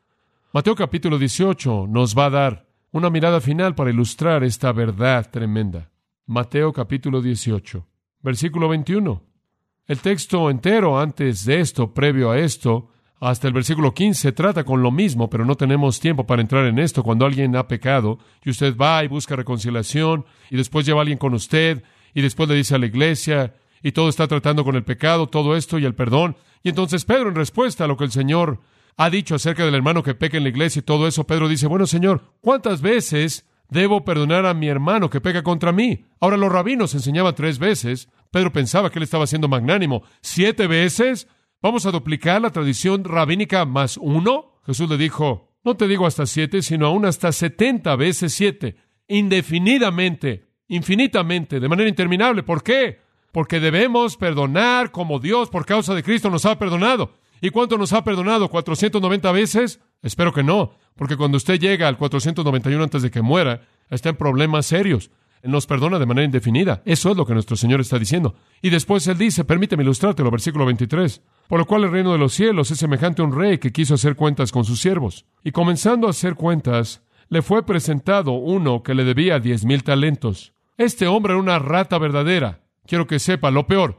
Mateo 0.53 0.75
capítulo 0.75 1.19
18 1.19 1.87
nos 1.89 2.17
va 2.17 2.27
a 2.27 2.31
dar 2.31 2.67
una 2.93 3.11
mirada 3.11 3.41
final 3.41 3.75
para 3.75 3.91
ilustrar 3.91 4.43
esta 4.43 4.73
verdad 4.73 5.31
tremenda. 5.31 5.91
Mateo 6.27 6.73
capítulo 6.73 7.21
18, 7.21 7.87
versículo 8.23 8.69
21. 8.69 9.23
El 9.87 10.01
texto 10.01 10.51
entero 10.51 10.99
antes 10.99 11.45
de 11.45 11.61
esto, 11.61 11.93
previo 11.93 12.31
a 12.31 12.39
esto, 12.39 12.91
hasta 13.21 13.47
el 13.47 13.53
versículo 13.53 13.93
15 13.93 14.33
trata 14.33 14.65
con 14.65 14.83
lo 14.83 14.91
mismo, 14.91 15.29
pero 15.29 15.45
no 15.45 15.55
tenemos 15.55 16.01
tiempo 16.01 16.27
para 16.27 16.41
entrar 16.41 16.65
en 16.65 16.79
esto. 16.79 17.03
Cuando 17.03 17.27
alguien 17.27 17.55
ha 17.55 17.69
pecado 17.69 18.19
y 18.43 18.51
usted 18.51 18.75
va 18.77 19.05
y 19.05 19.09
busca 19.09 19.37
reconciliación 19.37 20.25
y 20.51 20.57
después 20.57 20.87
lleva 20.87 21.01
a 21.01 21.03
alguien 21.03 21.19
con 21.19 21.35
usted 21.35 21.85
y 22.15 22.23
después 22.23 22.49
le 22.49 22.55
dice 22.55 22.75
a 22.75 22.79
la 22.79 22.87
iglesia 22.87 23.55
y 23.83 23.93
todo 23.93 24.09
está 24.09 24.27
tratando 24.27 24.65
con 24.65 24.75
el 24.75 24.85
pecado, 24.85 25.29
todo 25.29 25.55
esto 25.55 25.79
y 25.79 25.85
el 25.85 25.95
perdón. 25.95 26.35
Y 26.63 26.71
entonces 26.71 27.05
Pedro, 27.05 27.29
en 27.29 27.35
respuesta 27.35 27.85
a 27.85 27.87
lo 27.87 27.99
que 27.99 28.05
el 28.05 28.11
Señor 28.11 28.61
ha 28.97 29.11
dicho 29.11 29.35
acerca 29.35 29.67
del 29.67 29.75
hermano 29.75 30.03
que 30.03 30.15
peca 30.15 30.39
en 30.39 30.45
la 30.45 30.49
iglesia 30.49 30.81
y 30.81 30.85
todo 30.85 31.07
eso, 31.07 31.25
Pedro 31.25 31.47
dice, 31.47 31.67
bueno 31.67 31.87
Señor, 31.87 32.23
¿cuántas 32.41 32.81
veces 32.81 33.47
debo 33.69 34.03
perdonar 34.03 34.47
a 34.47 34.55
mi 34.55 34.69
hermano 34.69 35.11
que 35.11 35.21
peca 35.21 35.43
contra 35.43 35.73
mí? 35.73 36.07
Ahora 36.21 36.39
los 36.39 36.51
rabinos 36.51 36.95
enseñaban 36.95 37.35
tres 37.35 37.59
veces. 37.59 38.09
Pedro 38.31 38.51
pensaba 38.51 38.91
que 38.91 38.99
él 38.99 39.03
estaba 39.03 39.27
siendo 39.27 39.49
magnánimo. 39.49 40.05
¿Siete 40.23 40.67
veces? 40.67 41.29
¿Vamos 41.63 41.85
a 41.85 41.91
duplicar 41.91 42.41
la 42.41 42.49
tradición 42.49 43.05
rabínica 43.05 43.67
más 43.67 43.99
uno? 43.99 44.61
Jesús 44.65 44.89
le 44.89 44.97
dijo, 44.97 45.53
no 45.63 45.77
te 45.77 45.89
digo 45.89 46.07
hasta 46.07 46.25
siete, 46.25 46.63
sino 46.63 46.87
aún 46.87 47.05
hasta 47.05 47.33
setenta 47.33 47.97
veces 47.97 48.33
siete, 48.33 48.77
indefinidamente, 49.09 50.49
infinitamente, 50.69 51.61
de 51.61 51.69
manera 51.69 51.91
interminable. 51.91 52.43
¿Por 52.43 52.63
qué? 52.63 53.01
Porque 53.31 53.61
debemos 53.61 54.17
perdonar 54.17 54.91
como 54.91 55.19
Dios 55.19 55.51
por 55.51 55.67
causa 55.67 55.95
de 55.95 56.03
Cristo 56.03 56.31
nos 56.31 56.47
ha 56.47 56.59
perdonado. 56.59 57.13
¿Y 57.43 57.51
cuánto 57.51 57.77
nos 57.77 57.93
ha 57.93 58.05
perdonado? 58.05 58.49
¿490 58.49 59.31
veces? 59.35 59.81
Espero 60.01 60.33
que 60.33 60.43
no, 60.43 60.73
porque 60.97 61.19
cuando 61.19 61.37
usted 61.37 61.61
llega 61.61 61.89
al 61.89 61.99
491 61.99 62.83
antes 62.83 63.03
de 63.03 63.11
que 63.11 63.21
muera, 63.21 63.69
está 63.91 64.09
en 64.09 64.17
problemas 64.17 64.65
serios 64.65 65.11
nos 65.43 65.67
perdona 65.67 65.99
de 65.99 66.07
manera 66.07 66.25
indefinida. 66.25 66.83
Eso 66.85 67.11
es 67.11 67.17
lo 67.17 67.25
que 67.25 67.33
nuestro 67.33 67.57
Señor 67.57 67.81
está 67.81 67.99
diciendo. 67.99 68.35
Y 68.61 68.71
después 68.71 69.07
Él 69.07 69.17
dice, 69.17 69.45
permíteme 69.45 69.83
ilustrártelo, 69.83 70.31
versículo 70.31 70.67
23, 70.67 71.23
por 71.51 71.59
lo 71.59 71.67
cual 71.67 71.83
el 71.83 71.91
reino 71.91 72.13
de 72.13 72.19
los 72.19 72.33
cielos 72.33 72.71
es 72.71 72.79
semejante 72.79 73.23
a 73.23 73.25
un 73.25 73.37
rey 73.37 73.59
que 73.59 73.73
quiso 73.73 73.95
hacer 73.95 74.15
cuentas 74.15 74.53
con 74.53 74.65
sus 74.65 74.81
siervos. 74.81 75.27
Y 75.43 75.51
comenzando 75.51 76.07
a 76.07 76.11
hacer 76.11 76.37
cuentas, 76.37 77.03
le 77.29 77.43
fue 77.43 77.67
presentado 77.67 78.35
uno 78.35 78.85
que 78.85 78.95
le 78.95 79.03
debía 79.03 79.41
diez 79.41 79.65
mil 79.65 79.83
talentos. 79.83 80.53
Este 80.77 81.09
hombre 81.09 81.33
era 81.33 81.43
una 81.43 81.59
rata 81.59 81.99
verdadera. 81.99 82.61
Quiero 82.87 83.09
que 83.09 83.19
sepa 83.19 83.51
lo 83.51 83.67
peor. 83.67 83.99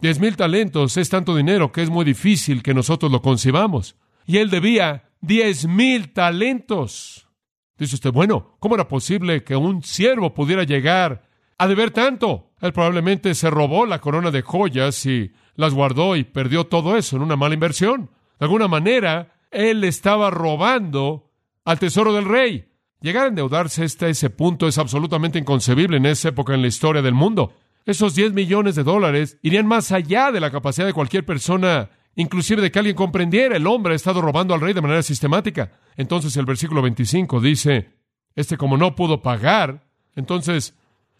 Diez 0.00 0.20
mil 0.20 0.36
talentos 0.36 0.96
es 0.96 1.10
tanto 1.10 1.36
dinero 1.36 1.70
que 1.70 1.82
es 1.82 1.90
muy 1.90 2.02
difícil 2.02 2.62
que 2.62 2.72
nosotros 2.72 3.12
lo 3.12 3.20
concibamos. 3.20 3.96
Y 4.24 4.38
él 4.38 4.48
debía 4.48 5.10
diez 5.20 5.66
mil 5.66 6.14
talentos. 6.14 7.28
Dice 7.76 7.96
usted, 7.96 8.10
bueno, 8.10 8.56
¿cómo 8.58 8.74
era 8.74 8.88
posible 8.88 9.44
que 9.44 9.54
un 9.54 9.82
siervo 9.82 10.32
pudiera 10.32 10.62
llegar 10.62 11.25
a 11.58 11.66
deber 11.66 11.90
tanto? 11.90 12.50
Él 12.60 12.72
probablemente 12.72 13.34
se 13.34 13.50
robó 13.50 13.86
la 13.86 14.00
corona 14.00 14.30
de 14.30 14.42
joyas 14.42 15.04
y 15.06 15.32
las 15.54 15.74
guardó 15.74 16.16
y 16.16 16.24
perdió 16.24 16.66
todo 16.66 16.96
eso 16.96 17.16
en 17.16 17.22
una 17.22 17.36
mala 17.36 17.54
inversión. 17.54 18.10
De 18.38 18.44
alguna 18.44 18.68
manera, 18.68 19.34
él 19.50 19.84
estaba 19.84 20.30
robando 20.30 21.30
al 21.64 21.78
tesoro 21.78 22.12
del 22.12 22.24
rey. 22.24 22.68
Llegar 23.00 23.24
a 23.24 23.28
endeudarse 23.28 23.84
hasta 23.84 24.08
ese 24.08 24.30
punto 24.30 24.66
es 24.66 24.78
absolutamente 24.78 25.38
inconcebible 25.38 25.96
en 25.96 26.06
esa 26.06 26.30
época 26.30 26.54
en 26.54 26.62
la 26.62 26.68
historia 26.68 27.02
del 27.02 27.14
mundo. 27.14 27.54
Esos 27.84 28.14
10 28.14 28.32
millones 28.32 28.74
de 28.74 28.82
dólares 28.82 29.38
irían 29.42 29.66
más 29.66 29.92
allá 29.92 30.32
de 30.32 30.40
la 30.40 30.50
capacidad 30.50 30.86
de 30.86 30.92
cualquier 30.92 31.24
persona 31.24 31.90
inclusive 32.16 32.62
de 32.62 32.72
que 32.72 32.78
alguien 32.78 32.96
comprendiera, 32.96 33.56
el 33.56 33.66
hombre 33.66 33.92
ha 33.92 33.96
estado 33.96 34.22
robando 34.22 34.54
al 34.54 34.60
rey 34.60 34.72
de 34.72 34.80
manera 34.80 35.02
sistemática. 35.02 35.72
Entonces 35.96 36.34
el 36.38 36.46
versículo 36.46 36.80
25 36.80 37.40
dice, 37.40 37.90
este 38.34 38.56
como 38.56 38.78
no 38.78 38.94
pudo 38.96 39.20
pagar, 39.20 39.86
entonces, 40.16 40.74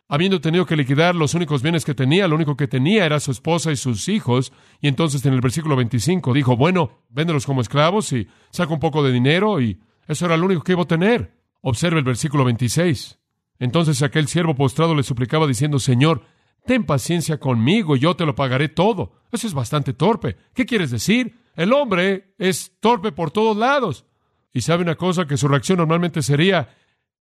habiendo 0.09 0.41
tenido 0.41 0.67
que 0.67 0.77
liquidar 0.77 1.15
los 1.15 1.35
únicos 1.35 1.63
bienes 1.63 1.85
que 1.85 1.95
tenía, 1.95 2.29
lo 2.29 2.37
único 2.37 2.57
que 2.57 2.69
tenía 2.69 3.05
era 3.05 3.21
su 3.21 3.31
esposa 3.31 3.73
y 3.73 3.77
sus 3.77 4.09
hijos, 4.09 4.53
y 4.81 4.89
entonces 4.89 5.25
en 5.27 5.35
el 5.35 5.41
versículo 5.41 5.77
25 5.77 6.33
dijo, 6.33 6.57
bueno, 6.57 7.03
véndelos 7.09 7.47
como 7.47 7.61
esclavos 7.61 8.13
y 8.13 8.29
saca 8.51 8.73
un 8.73 8.81
poco 8.81 9.03
de 9.03 9.13
dinero, 9.13 9.61
y 9.61 9.81
eso 10.07 10.27
era 10.27 10.37
lo 10.37 10.47
único 10.47 10.63
que 10.63 10.73
iba 10.73 10.83
a 10.83 10.87
tener. 10.87 11.35
Observe 11.61 11.99
el 11.99 12.05
versículo 12.05 12.45
26. 12.45 13.19
Entonces 13.59 14.03
aquel 14.03 14.29
siervo 14.29 14.55
postrado 14.55 14.95
le 14.95 15.03
suplicaba 15.03 15.47
diciendo, 15.47 15.79
Señor, 15.79 16.23
ten 16.65 16.85
paciencia 16.85 17.39
conmigo 17.39 17.97
y 17.97 18.01
yo 18.01 18.15
te 18.15 18.27
lo 18.27 18.35
pagaré 18.35 18.69
todo. 18.69 19.15
Eso 19.33 19.47
es 19.47 19.55
bastante 19.55 19.93
torpe. 19.93 20.37
¿Qué 20.55 20.67
quieres 20.67 20.91
decir? 20.91 21.39
El 21.55 21.73
hombre 21.73 22.35
es 22.39 22.73
torpe 22.81 23.13
por 23.13 23.31
todos 23.31 23.57
lados. 23.57 24.05
Y 24.53 24.61
sabe 24.61 24.83
una 24.83 24.95
cosa 24.95 25.27
que 25.27 25.37
su 25.37 25.49
reacción 25.49 25.79
normalmente 25.79 26.23
sería 26.23 26.69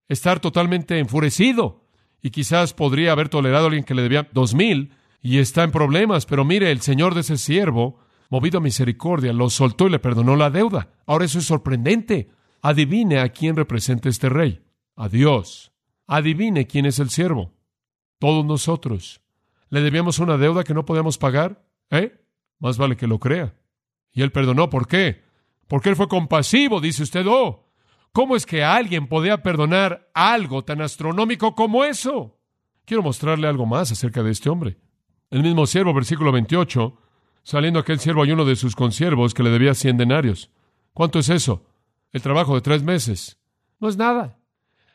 estar 0.08 0.40
totalmente 0.40 0.98
enfurecido. 0.98 1.83
Y 2.24 2.30
quizás 2.30 2.72
podría 2.72 3.12
haber 3.12 3.28
tolerado 3.28 3.64
a 3.64 3.66
alguien 3.66 3.84
que 3.84 3.94
le 3.94 4.00
debía 4.00 4.26
dos 4.32 4.54
mil 4.54 4.94
y 5.20 5.40
está 5.40 5.62
en 5.62 5.70
problemas. 5.70 6.24
Pero 6.24 6.42
mire, 6.42 6.70
el 6.70 6.80
señor 6.80 7.12
de 7.12 7.20
ese 7.20 7.36
siervo, 7.36 7.98
movido 8.30 8.56
a 8.56 8.62
misericordia, 8.62 9.34
lo 9.34 9.50
soltó 9.50 9.88
y 9.88 9.90
le 9.90 9.98
perdonó 9.98 10.34
la 10.34 10.48
deuda. 10.48 10.88
Ahora 11.04 11.26
eso 11.26 11.38
es 11.38 11.44
sorprendente. 11.44 12.30
Adivine 12.62 13.18
a 13.18 13.28
quién 13.28 13.56
representa 13.56 14.08
este 14.08 14.30
rey. 14.30 14.64
A 14.96 15.10
Dios. 15.10 15.72
Adivine 16.06 16.66
quién 16.66 16.86
es 16.86 16.98
el 16.98 17.10
siervo. 17.10 17.52
Todos 18.18 18.42
nosotros. 18.42 19.20
¿Le 19.68 19.82
debíamos 19.82 20.18
una 20.18 20.38
deuda 20.38 20.64
que 20.64 20.72
no 20.72 20.86
podíamos 20.86 21.18
pagar? 21.18 21.62
¿Eh? 21.90 22.24
Más 22.58 22.78
vale 22.78 22.96
que 22.96 23.06
lo 23.06 23.18
crea. 23.18 23.54
Y 24.14 24.22
él 24.22 24.32
perdonó. 24.32 24.70
¿Por 24.70 24.88
qué? 24.88 25.20
Porque 25.68 25.90
él 25.90 25.96
fue 25.96 26.08
compasivo, 26.08 26.80
dice 26.80 27.02
usted. 27.02 27.26
Oh, 27.28 27.63
¿cómo 28.14 28.36
es 28.36 28.46
que 28.46 28.64
alguien 28.64 29.08
podía 29.08 29.42
perdonar 29.42 30.08
algo 30.14 30.64
tan 30.64 30.80
astronómico 30.80 31.54
como 31.54 31.84
eso? 31.84 32.38
Quiero 32.86 33.02
mostrarle 33.02 33.48
algo 33.48 33.66
más 33.66 33.92
acerca 33.92 34.22
de 34.22 34.30
este 34.30 34.48
hombre. 34.48 34.78
El 35.30 35.42
mismo 35.42 35.66
siervo, 35.66 35.92
versículo 35.92 36.32
28, 36.32 36.96
saliendo 37.42 37.80
aquel 37.80 37.98
siervo 37.98 38.22
hay 38.22 38.32
uno 38.32 38.46
de 38.46 38.56
sus 38.56 38.76
consiervos 38.76 39.34
que 39.34 39.42
le 39.42 39.50
debía 39.50 39.74
cien 39.74 39.98
denarios. 39.98 40.50
¿Cuánto 40.92 41.18
es 41.18 41.28
eso? 41.28 41.66
El 42.12 42.22
trabajo 42.22 42.54
de 42.54 42.60
tres 42.62 42.82
meses. 42.82 43.38
No 43.80 43.88
es 43.88 43.96
nada. 43.96 44.38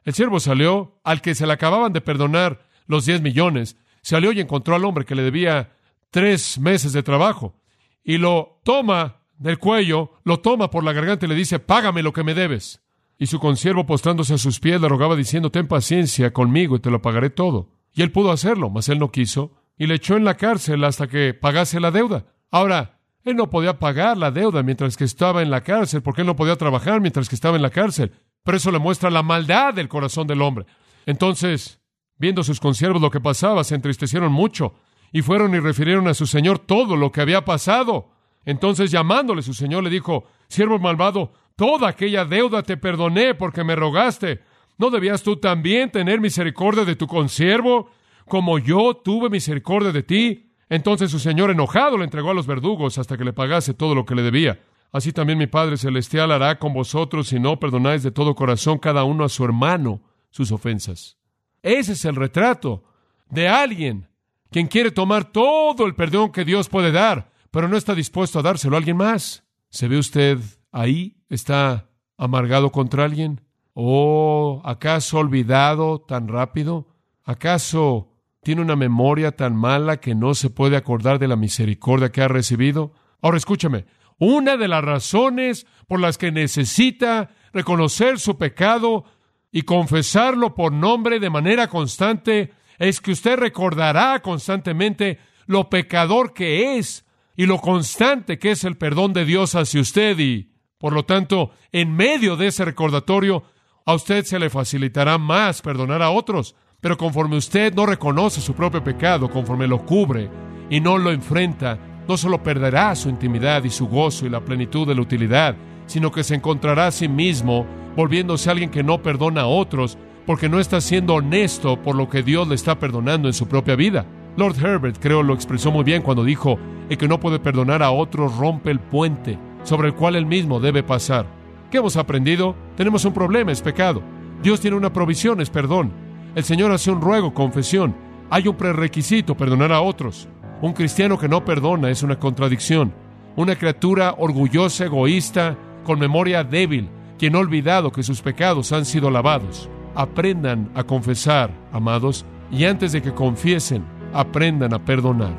El 0.05 0.13
siervo 0.13 0.39
salió 0.39 0.99
al 1.03 1.21
que 1.21 1.35
se 1.35 1.45
le 1.45 1.53
acababan 1.53 1.93
de 1.93 2.01
perdonar 2.01 2.65
los 2.87 3.05
diez 3.05 3.21
millones 3.21 3.77
salió 4.01 4.31
y 4.31 4.39
encontró 4.39 4.75
al 4.75 4.85
hombre 4.85 5.05
que 5.05 5.15
le 5.15 5.23
debía 5.23 5.73
tres 6.09 6.57
meses 6.57 6.93
de 6.93 7.03
trabajo 7.03 7.55
y 8.03 8.17
lo 8.17 8.61
toma 8.63 9.17
del 9.37 9.59
cuello, 9.59 10.13
lo 10.23 10.39
toma 10.39 10.69
por 10.69 10.83
la 10.83 10.93
garganta 10.93 11.25
y 11.25 11.29
le 11.29 11.35
dice, 11.35 11.59
págame 11.59 12.01
lo 12.01 12.13
que 12.13 12.23
me 12.23 12.33
debes. 12.33 12.81
Y 13.19 13.27
su 13.27 13.39
consiervo 13.39 13.85
postrándose 13.85 14.33
a 14.33 14.39
sus 14.39 14.59
pies 14.59 14.81
le 14.81 14.89
rogaba 14.89 15.15
diciendo, 15.15 15.51
ten 15.51 15.67
paciencia 15.67 16.33
conmigo 16.33 16.77
y 16.77 16.79
te 16.79 16.89
lo 16.89 17.03
pagaré 17.03 17.29
todo. 17.29 17.69
Y 17.93 18.01
él 18.01 18.11
pudo 18.11 18.31
hacerlo, 18.31 18.71
mas 18.71 18.89
él 18.89 18.97
no 18.97 19.11
quiso, 19.11 19.51
y 19.77 19.85
le 19.85 19.95
echó 19.95 20.17
en 20.17 20.25
la 20.25 20.37
cárcel 20.37 20.83
hasta 20.83 21.07
que 21.07 21.35
pagase 21.35 21.79
la 21.79 21.91
deuda. 21.91 22.25
Ahora, 22.49 22.99
él 23.23 23.35
no 23.35 23.51
podía 23.51 23.77
pagar 23.77 24.17
la 24.17 24.31
deuda 24.31 24.63
mientras 24.63 24.97
que 24.97 25.03
estaba 25.03 25.43
en 25.43 25.51
la 25.51 25.61
cárcel, 25.61 26.01
porque 26.01 26.21
él 26.21 26.27
no 26.27 26.35
podía 26.35 26.55
trabajar 26.55 27.01
mientras 27.01 27.29
que 27.29 27.35
estaba 27.35 27.57
en 27.57 27.61
la 27.61 27.69
cárcel. 27.69 28.13
Pero 28.43 28.57
eso 28.57 28.71
le 28.71 28.79
muestra 28.79 29.11
la 29.11 29.21
maldad 29.21 29.75
del 29.75 29.89
corazón 29.89 30.25
del 30.25 30.41
hombre. 30.41 30.65
Entonces, 31.05 31.79
Viendo 32.19 32.43
sus 32.43 32.59
consiervos 32.59 33.01
lo 33.01 33.09
que 33.09 33.21
pasaba, 33.21 33.63
se 33.63 33.75
entristecieron 33.75 34.31
mucho 34.31 34.73
y 35.13 35.21
fueron 35.21 35.55
y 35.55 35.59
refirieron 35.59 36.07
a 36.09 36.13
su 36.13 36.27
señor 36.27 36.59
todo 36.59 36.97
lo 36.97 37.13
que 37.13 37.21
había 37.21 37.45
pasado. 37.45 38.11
Entonces 38.43 38.91
llamándole 38.91 39.41
su 39.41 39.53
señor 39.53 39.85
le 39.85 39.89
dijo, 39.89 40.25
siervo 40.49 40.79
malvado, 40.79 41.31
toda 41.59 41.89
aquella 41.89 42.23
deuda 42.23 42.63
te 42.63 42.77
perdoné 42.77 43.35
porque 43.35 43.65
me 43.65 43.75
rogaste. 43.75 44.39
¿No 44.77 44.89
debías 44.89 45.23
tú 45.23 45.35
también 45.35 45.91
tener 45.91 46.21
misericordia 46.21 46.85
de 46.85 46.95
tu 46.95 47.05
consiervo 47.05 47.91
como 48.25 48.59
yo 48.59 48.93
tuve 48.93 49.29
misericordia 49.29 49.91
de 49.91 50.01
ti? 50.01 50.53
Entonces 50.69 51.11
su 51.11 51.19
señor 51.19 51.51
enojado 51.51 51.97
le 51.97 52.05
entregó 52.05 52.31
a 52.31 52.33
los 52.33 52.47
verdugos 52.47 52.97
hasta 52.97 53.17
que 53.17 53.25
le 53.25 53.33
pagase 53.33 53.73
todo 53.73 53.93
lo 53.93 54.05
que 54.05 54.15
le 54.15 54.21
debía. 54.21 54.61
Así 54.93 55.11
también 55.11 55.37
mi 55.37 55.47
Padre 55.47 55.75
Celestial 55.75 56.31
hará 56.31 56.59
con 56.59 56.73
vosotros 56.73 57.27
si 57.27 57.41
no 57.41 57.59
perdonáis 57.59 58.03
de 58.03 58.11
todo 58.11 58.35
corazón 58.35 58.77
cada 58.77 59.03
uno 59.03 59.25
a 59.25 59.29
su 59.29 59.43
hermano 59.43 59.99
sus 60.29 60.53
ofensas. 60.53 61.17
Ese 61.61 61.91
es 61.91 62.05
el 62.05 62.15
retrato 62.15 62.85
de 63.29 63.49
alguien 63.49 64.07
quien 64.49 64.67
quiere 64.67 64.91
tomar 64.91 65.29
todo 65.29 65.85
el 65.85 65.93
perdón 65.93 66.31
que 66.31 66.45
Dios 66.45 66.69
puede 66.69 66.93
dar, 66.93 67.33
pero 67.51 67.67
no 67.67 67.75
está 67.75 67.95
dispuesto 67.95 68.39
a 68.39 68.43
dárselo 68.43 68.77
a 68.77 68.79
alguien 68.79 68.95
más. 68.95 69.43
¿Se 69.69 69.89
ve 69.89 69.97
usted 69.97 70.39
ahí? 70.71 71.17
¿Está 71.29 71.89
amargado 72.17 72.71
contra 72.71 73.05
alguien? 73.05 73.41
¿O 73.73 74.61
acaso 74.65 75.19
olvidado 75.19 76.01
tan 76.01 76.27
rápido? 76.27 76.87
¿Acaso 77.23 78.13
tiene 78.41 78.61
una 78.61 78.75
memoria 78.75 79.31
tan 79.31 79.55
mala 79.55 79.97
que 79.97 80.15
no 80.15 80.33
se 80.33 80.49
puede 80.49 80.77
acordar 80.77 81.19
de 81.19 81.27
la 81.27 81.35
misericordia 81.35 82.11
que 82.11 82.21
ha 82.21 82.27
recibido? 82.27 82.93
Ahora 83.21 83.37
escúchame, 83.37 83.85
una 84.17 84.57
de 84.57 84.67
las 84.67 84.83
razones 84.83 85.65
por 85.87 85.99
las 85.99 86.17
que 86.17 86.31
necesita 86.31 87.29
reconocer 87.53 88.19
su 88.19 88.37
pecado 88.37 89.05
y 89.51 89.63
confesarlo 89.63 90.55
por 90.55 90.71
nombre 90.71 91.19
de 91.19 91.29
manera 91.29 91.67
constante 91.67 92.51
es 92.77 93.01
que 93.01 93.11
usted 93.11 93.37
recordará 93.37 94.21
constantemente 94.21 95.19
lo 95.47 95.69
pecador 95.69 96.33
que 96.33 96.77
es 96.77 97.05
y 97.35 97.45
lo 97.45 97.59
constante 97.59 98.37
que 98.37 98.51
es 98.51 98.63
el 98.63 98.77
perdón 98.77 99.13
de 99.13 99.25
Dios 99.25 99.55
hacia 99.55 99.81
usted 99.81 100.19
y, 100.19 100.48
por 100.79 100.93
lo 100.93 101.03
tanto, 101.03 101.51
en 101.73 101.93
medio 101.93 102.37
de 102.37 102.47
ese 102.47 102.63
recordatorio, 102.63 103.43
a 103.85 103.93
usted 103.93 104.23
se 104.23 104.39
le 104.39 104.49
facilitará 104.49 105.17
más 105.17 105.61
perdonar 105.61 106.01
a 106.01 106.09
otros. 106.09 106.55
Pero 106.79 106.97
conforme 106.97 107.35
usted 107.35 107.73
no 107.73 107.85
reconoce 107.85 108.39
su 108.39 108.53
propio 108.53 108.81
pecado, 108.81 109.29
conforme 109.29 109.67
lo 109.67 109.85
cubre 109.85 110.29
y 110.69 110.79
no 110.79 110.97
lo 110.97 111.11
enfrenta, 111.11 111.77
no 112.07 112.15
solo 112.15 112.41
perderá 112.41 112.95
su 112.95 113.09
intimidad 113.09 113.65
y 113.65 113.69
su 113.69 113.87
gozo 113.87 114.25
y 114.25 114.29
la 114.29 114.39
plenitud 114.39 114.87
de 114.87 114.95
la 114.95 115.01
utilidad, 115.01 115.57
sino 115.85 116.13
que 116.13 116.23
se 116.23 116.35
encontrará 116.35 116.87
a 116.87 116.91
sí 116.91 117.09
mismo 117.09 117.65
volviéndose 117.97 118.49
alguien 118.49 118.69
que 118.69 118.81
no 118.81 119.03
perdona 119.03 119.41
a 119.41 119.47
otros 119.47 119.97
porque 120.25 120.47
no 120.47 120.61
está 120.61 120.79
siendo 120.79 121.15
honesto 121.15 121.81
por 121.81 121.95
lo 121.95 122.07
que 122.07 122.23
Dios 122.23 122.47
le 122.47 122.55
está 122.55 122.79
perdonando 122.79 123.27
en 123.27 123.33
su 123.33 123.49
propia 123.49 123.75
vida. 123.75 124.05
Lord 124.37 124.55
Herbert 124.63 124.97
creo 125.01 125.23
lo 125.23 125.33
expresó 125.33 125.71
muy 125.71 125.83
bien 125.83 126.03
cuando 126.03 126.23
dijo, 126.23 126.57
el 126.89 126.97
que 126.97 127.09
no 127.09 127.19
puede 127.19 127.39
perdonar 127.39 127.83
a 127.83 127.91
otros 127.91 128.37
rompe 128.37 128.71
el 128.71 128.79
puente 128.79 129.37
sobre 129.63 129.89
el 129.89 129.95
cual 129.95 130.15
él 130.15 130.25
mismo 130.25 130.59
debe 130.59 130.83
pasar. 130.83 131.25
¿Qué 131.71 131.77
hemos 131.77 131.97
aprendido? 131.97 132.55
Tenemos 132.75 133.05
un 133.05 133.13
problema, 133.13 133.51
es 133.51 133.61
pecado. 133.61 134.01
Dios 134.41 134.59
tiene 134.59 134.77
una 134.77 134.93
provisión, 134.93 135.41
es 135.41 135.49
perdón. 135.49 135.91
El 136.35 136.43
Señor 136.43 136.71
hace 136.71 136.91
un 136.91 137.01
ruego, 137.01 137.33
confesión. 137.33 137.95
Hay 138.29 138.47
un 138.47 138.55
prerequisito, 138.55 139.35
perdonar 139.35 139.71
a 139.71 139.81
otros. 139.81 140.27
Un 140.61 140.73
cristiano 140.73 141.17
que 141.17 141.29
no 141.29 141.45
perdona 141.45 141.89
es 141.89 142.03
una 142.03 142.19
contradicción. 142.19 142.93
Una 143.35 143.55
criatura 143.55 144.15
orgullosa, 144.17 144.85
egoísta, 144.85 145.55
con 145.83 145.99
memoria 145.99 146.43
débil, 146.43 146.89
quien 147.17 147.35
ha 147.35 147.39
olvidado 147.39 147.91
que 147.91 148.03
sus 148.03 148.21
pecados 148.21 148.71
han 148.71 148.85
sido 148.85 149.09
lavados. 149.09 149.69
Aprendan 149.95 150.69
a 150.75 150.83
confesar, 150.83 151.51
amados, 151.71 152.25
y 152.51 152.65
antes 152.65 152.91
de 152.91 153.01
que 153.01 153.13
confiesen, 153.13 153.83
aprendan 154.13 154.73
a 154.73 154.79
perdonar. 154.79 155.33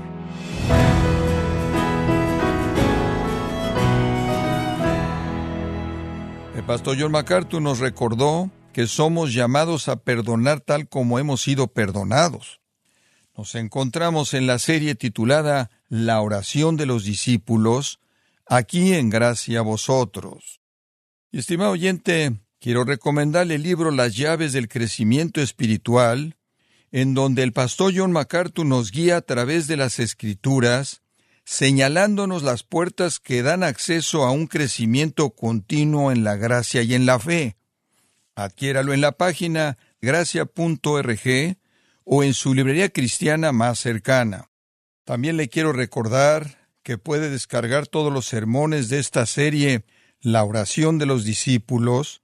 El 6.61 6.67
pastor 6.67 6.99
John 7.01 7.13
MacArthur 7.13 7.63
nos 7.63 7.79
recordó 7.79 8.51
que 8.75 8.87
somos 8.87 9.33
llamados 9.33 9.89
a 9.89 9.97
perdonar 9.97 10.61
tal 10.61 10.91
como 10.91 11.19
hemos 11.19 11.41
sido 11.41 11.69
perdonados. 11.69 12.61
Nos 13.35 13.55
encontramos 13.55 14.35
en 14.35 14.47
la 14.47 14.59
serie 14.59 14.95
titulada 14.95 15.71
La 15.89 16.21
oración 16.21 16.77
de 16.77 16.85
los 16.85 17.05
discípulos, 17.05 17.99
aquí 18.45 18.93
en 18.93 19.09
gracia 19.09 19.61
a 19.61 19.63
vosotros. 19.63 20.61
Estimado 21.33 21.71
oyente, 21.71 22.39
quiero 22.61 22.85
recomendarle 22.85 23.55
el 23.55 23.63
libro 23.63 23.91
Las 23.91 24.15
llaves 24.15 24.53
del 24.53 24.69
crecimiento 24.69 25.41
espiritual, 25.41 26.37
en 26.93 27.15
donde 27.15 27.43
el 27.43 27.55
pastor 27.55 27.95
John 27.97 28.13
MacArthur 28.13 28.67
nos 28.67 28.91
guía 28.91 29.17
a 29.17 29.23
través 29.23 29.67
de 29.67 29.79
las 29.79 29.99
escrituras, 29.99 31.01
señalándonos 31.45 32.43
las 32.43 32.63
puertas 32.63 33.19
que 33.19 33.43
dan 33.43 33.63
acceso 33.63 34.25
a 34.25 34.31
un 34.31 34.47
crecimiento 34.47 35.31
continuo 35.31 36.13
en 36.13 36.25
la 36.25 36.37
gracia 36.37 36.83
y 36.83 36.95
en 36.95 37.07
la 37.07 37.19
fe. 37.19 37.57
Adquiéralo 38.35 38.95
en 38.95 39.01
la 39.01 39.13
página 39.13 39.79
gracia.org 40.01 41.57
o 42.05 42.25
en 42.25 42.35
su 42.35 42.55
librería 42.55 42.89
cristiana 42.89 43.53
más 43.53 43.79
cercana. 43.79 44.49
También 45.05 45.37
le 45.37 45.49
quiero 45.49 45.73
recordar 45.73 46.69
que 46.83 46.99
puede 46.99 47.31
descargar 47.31 47.87
todos 47.87 48.13
los 48.13 48.27
sermones 48.27 48.89
de 48.89 48.99
esta 48.99 49.27
serie 49.27 49.85
La 50.23 50.45
oración 50.45 50.99
de 50.99 51.07
los 51.07 51.25
discípulos, 51.25 52.23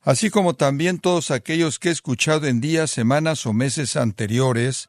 así 0.00 0.30
como 0.30 0.54
también 0.54 0.98
todos 0.98 1.30
aquellos 1.30 1.78
que 1.78 1.88
he 1.88 1.92
escuchado 1.92 2.46
en 2.46 2.60
días, 2.60 2.90
semanas 2.90 3.46
o 3.46 3.52
meses 3.52 3.96
anteriores, 3.96 4.88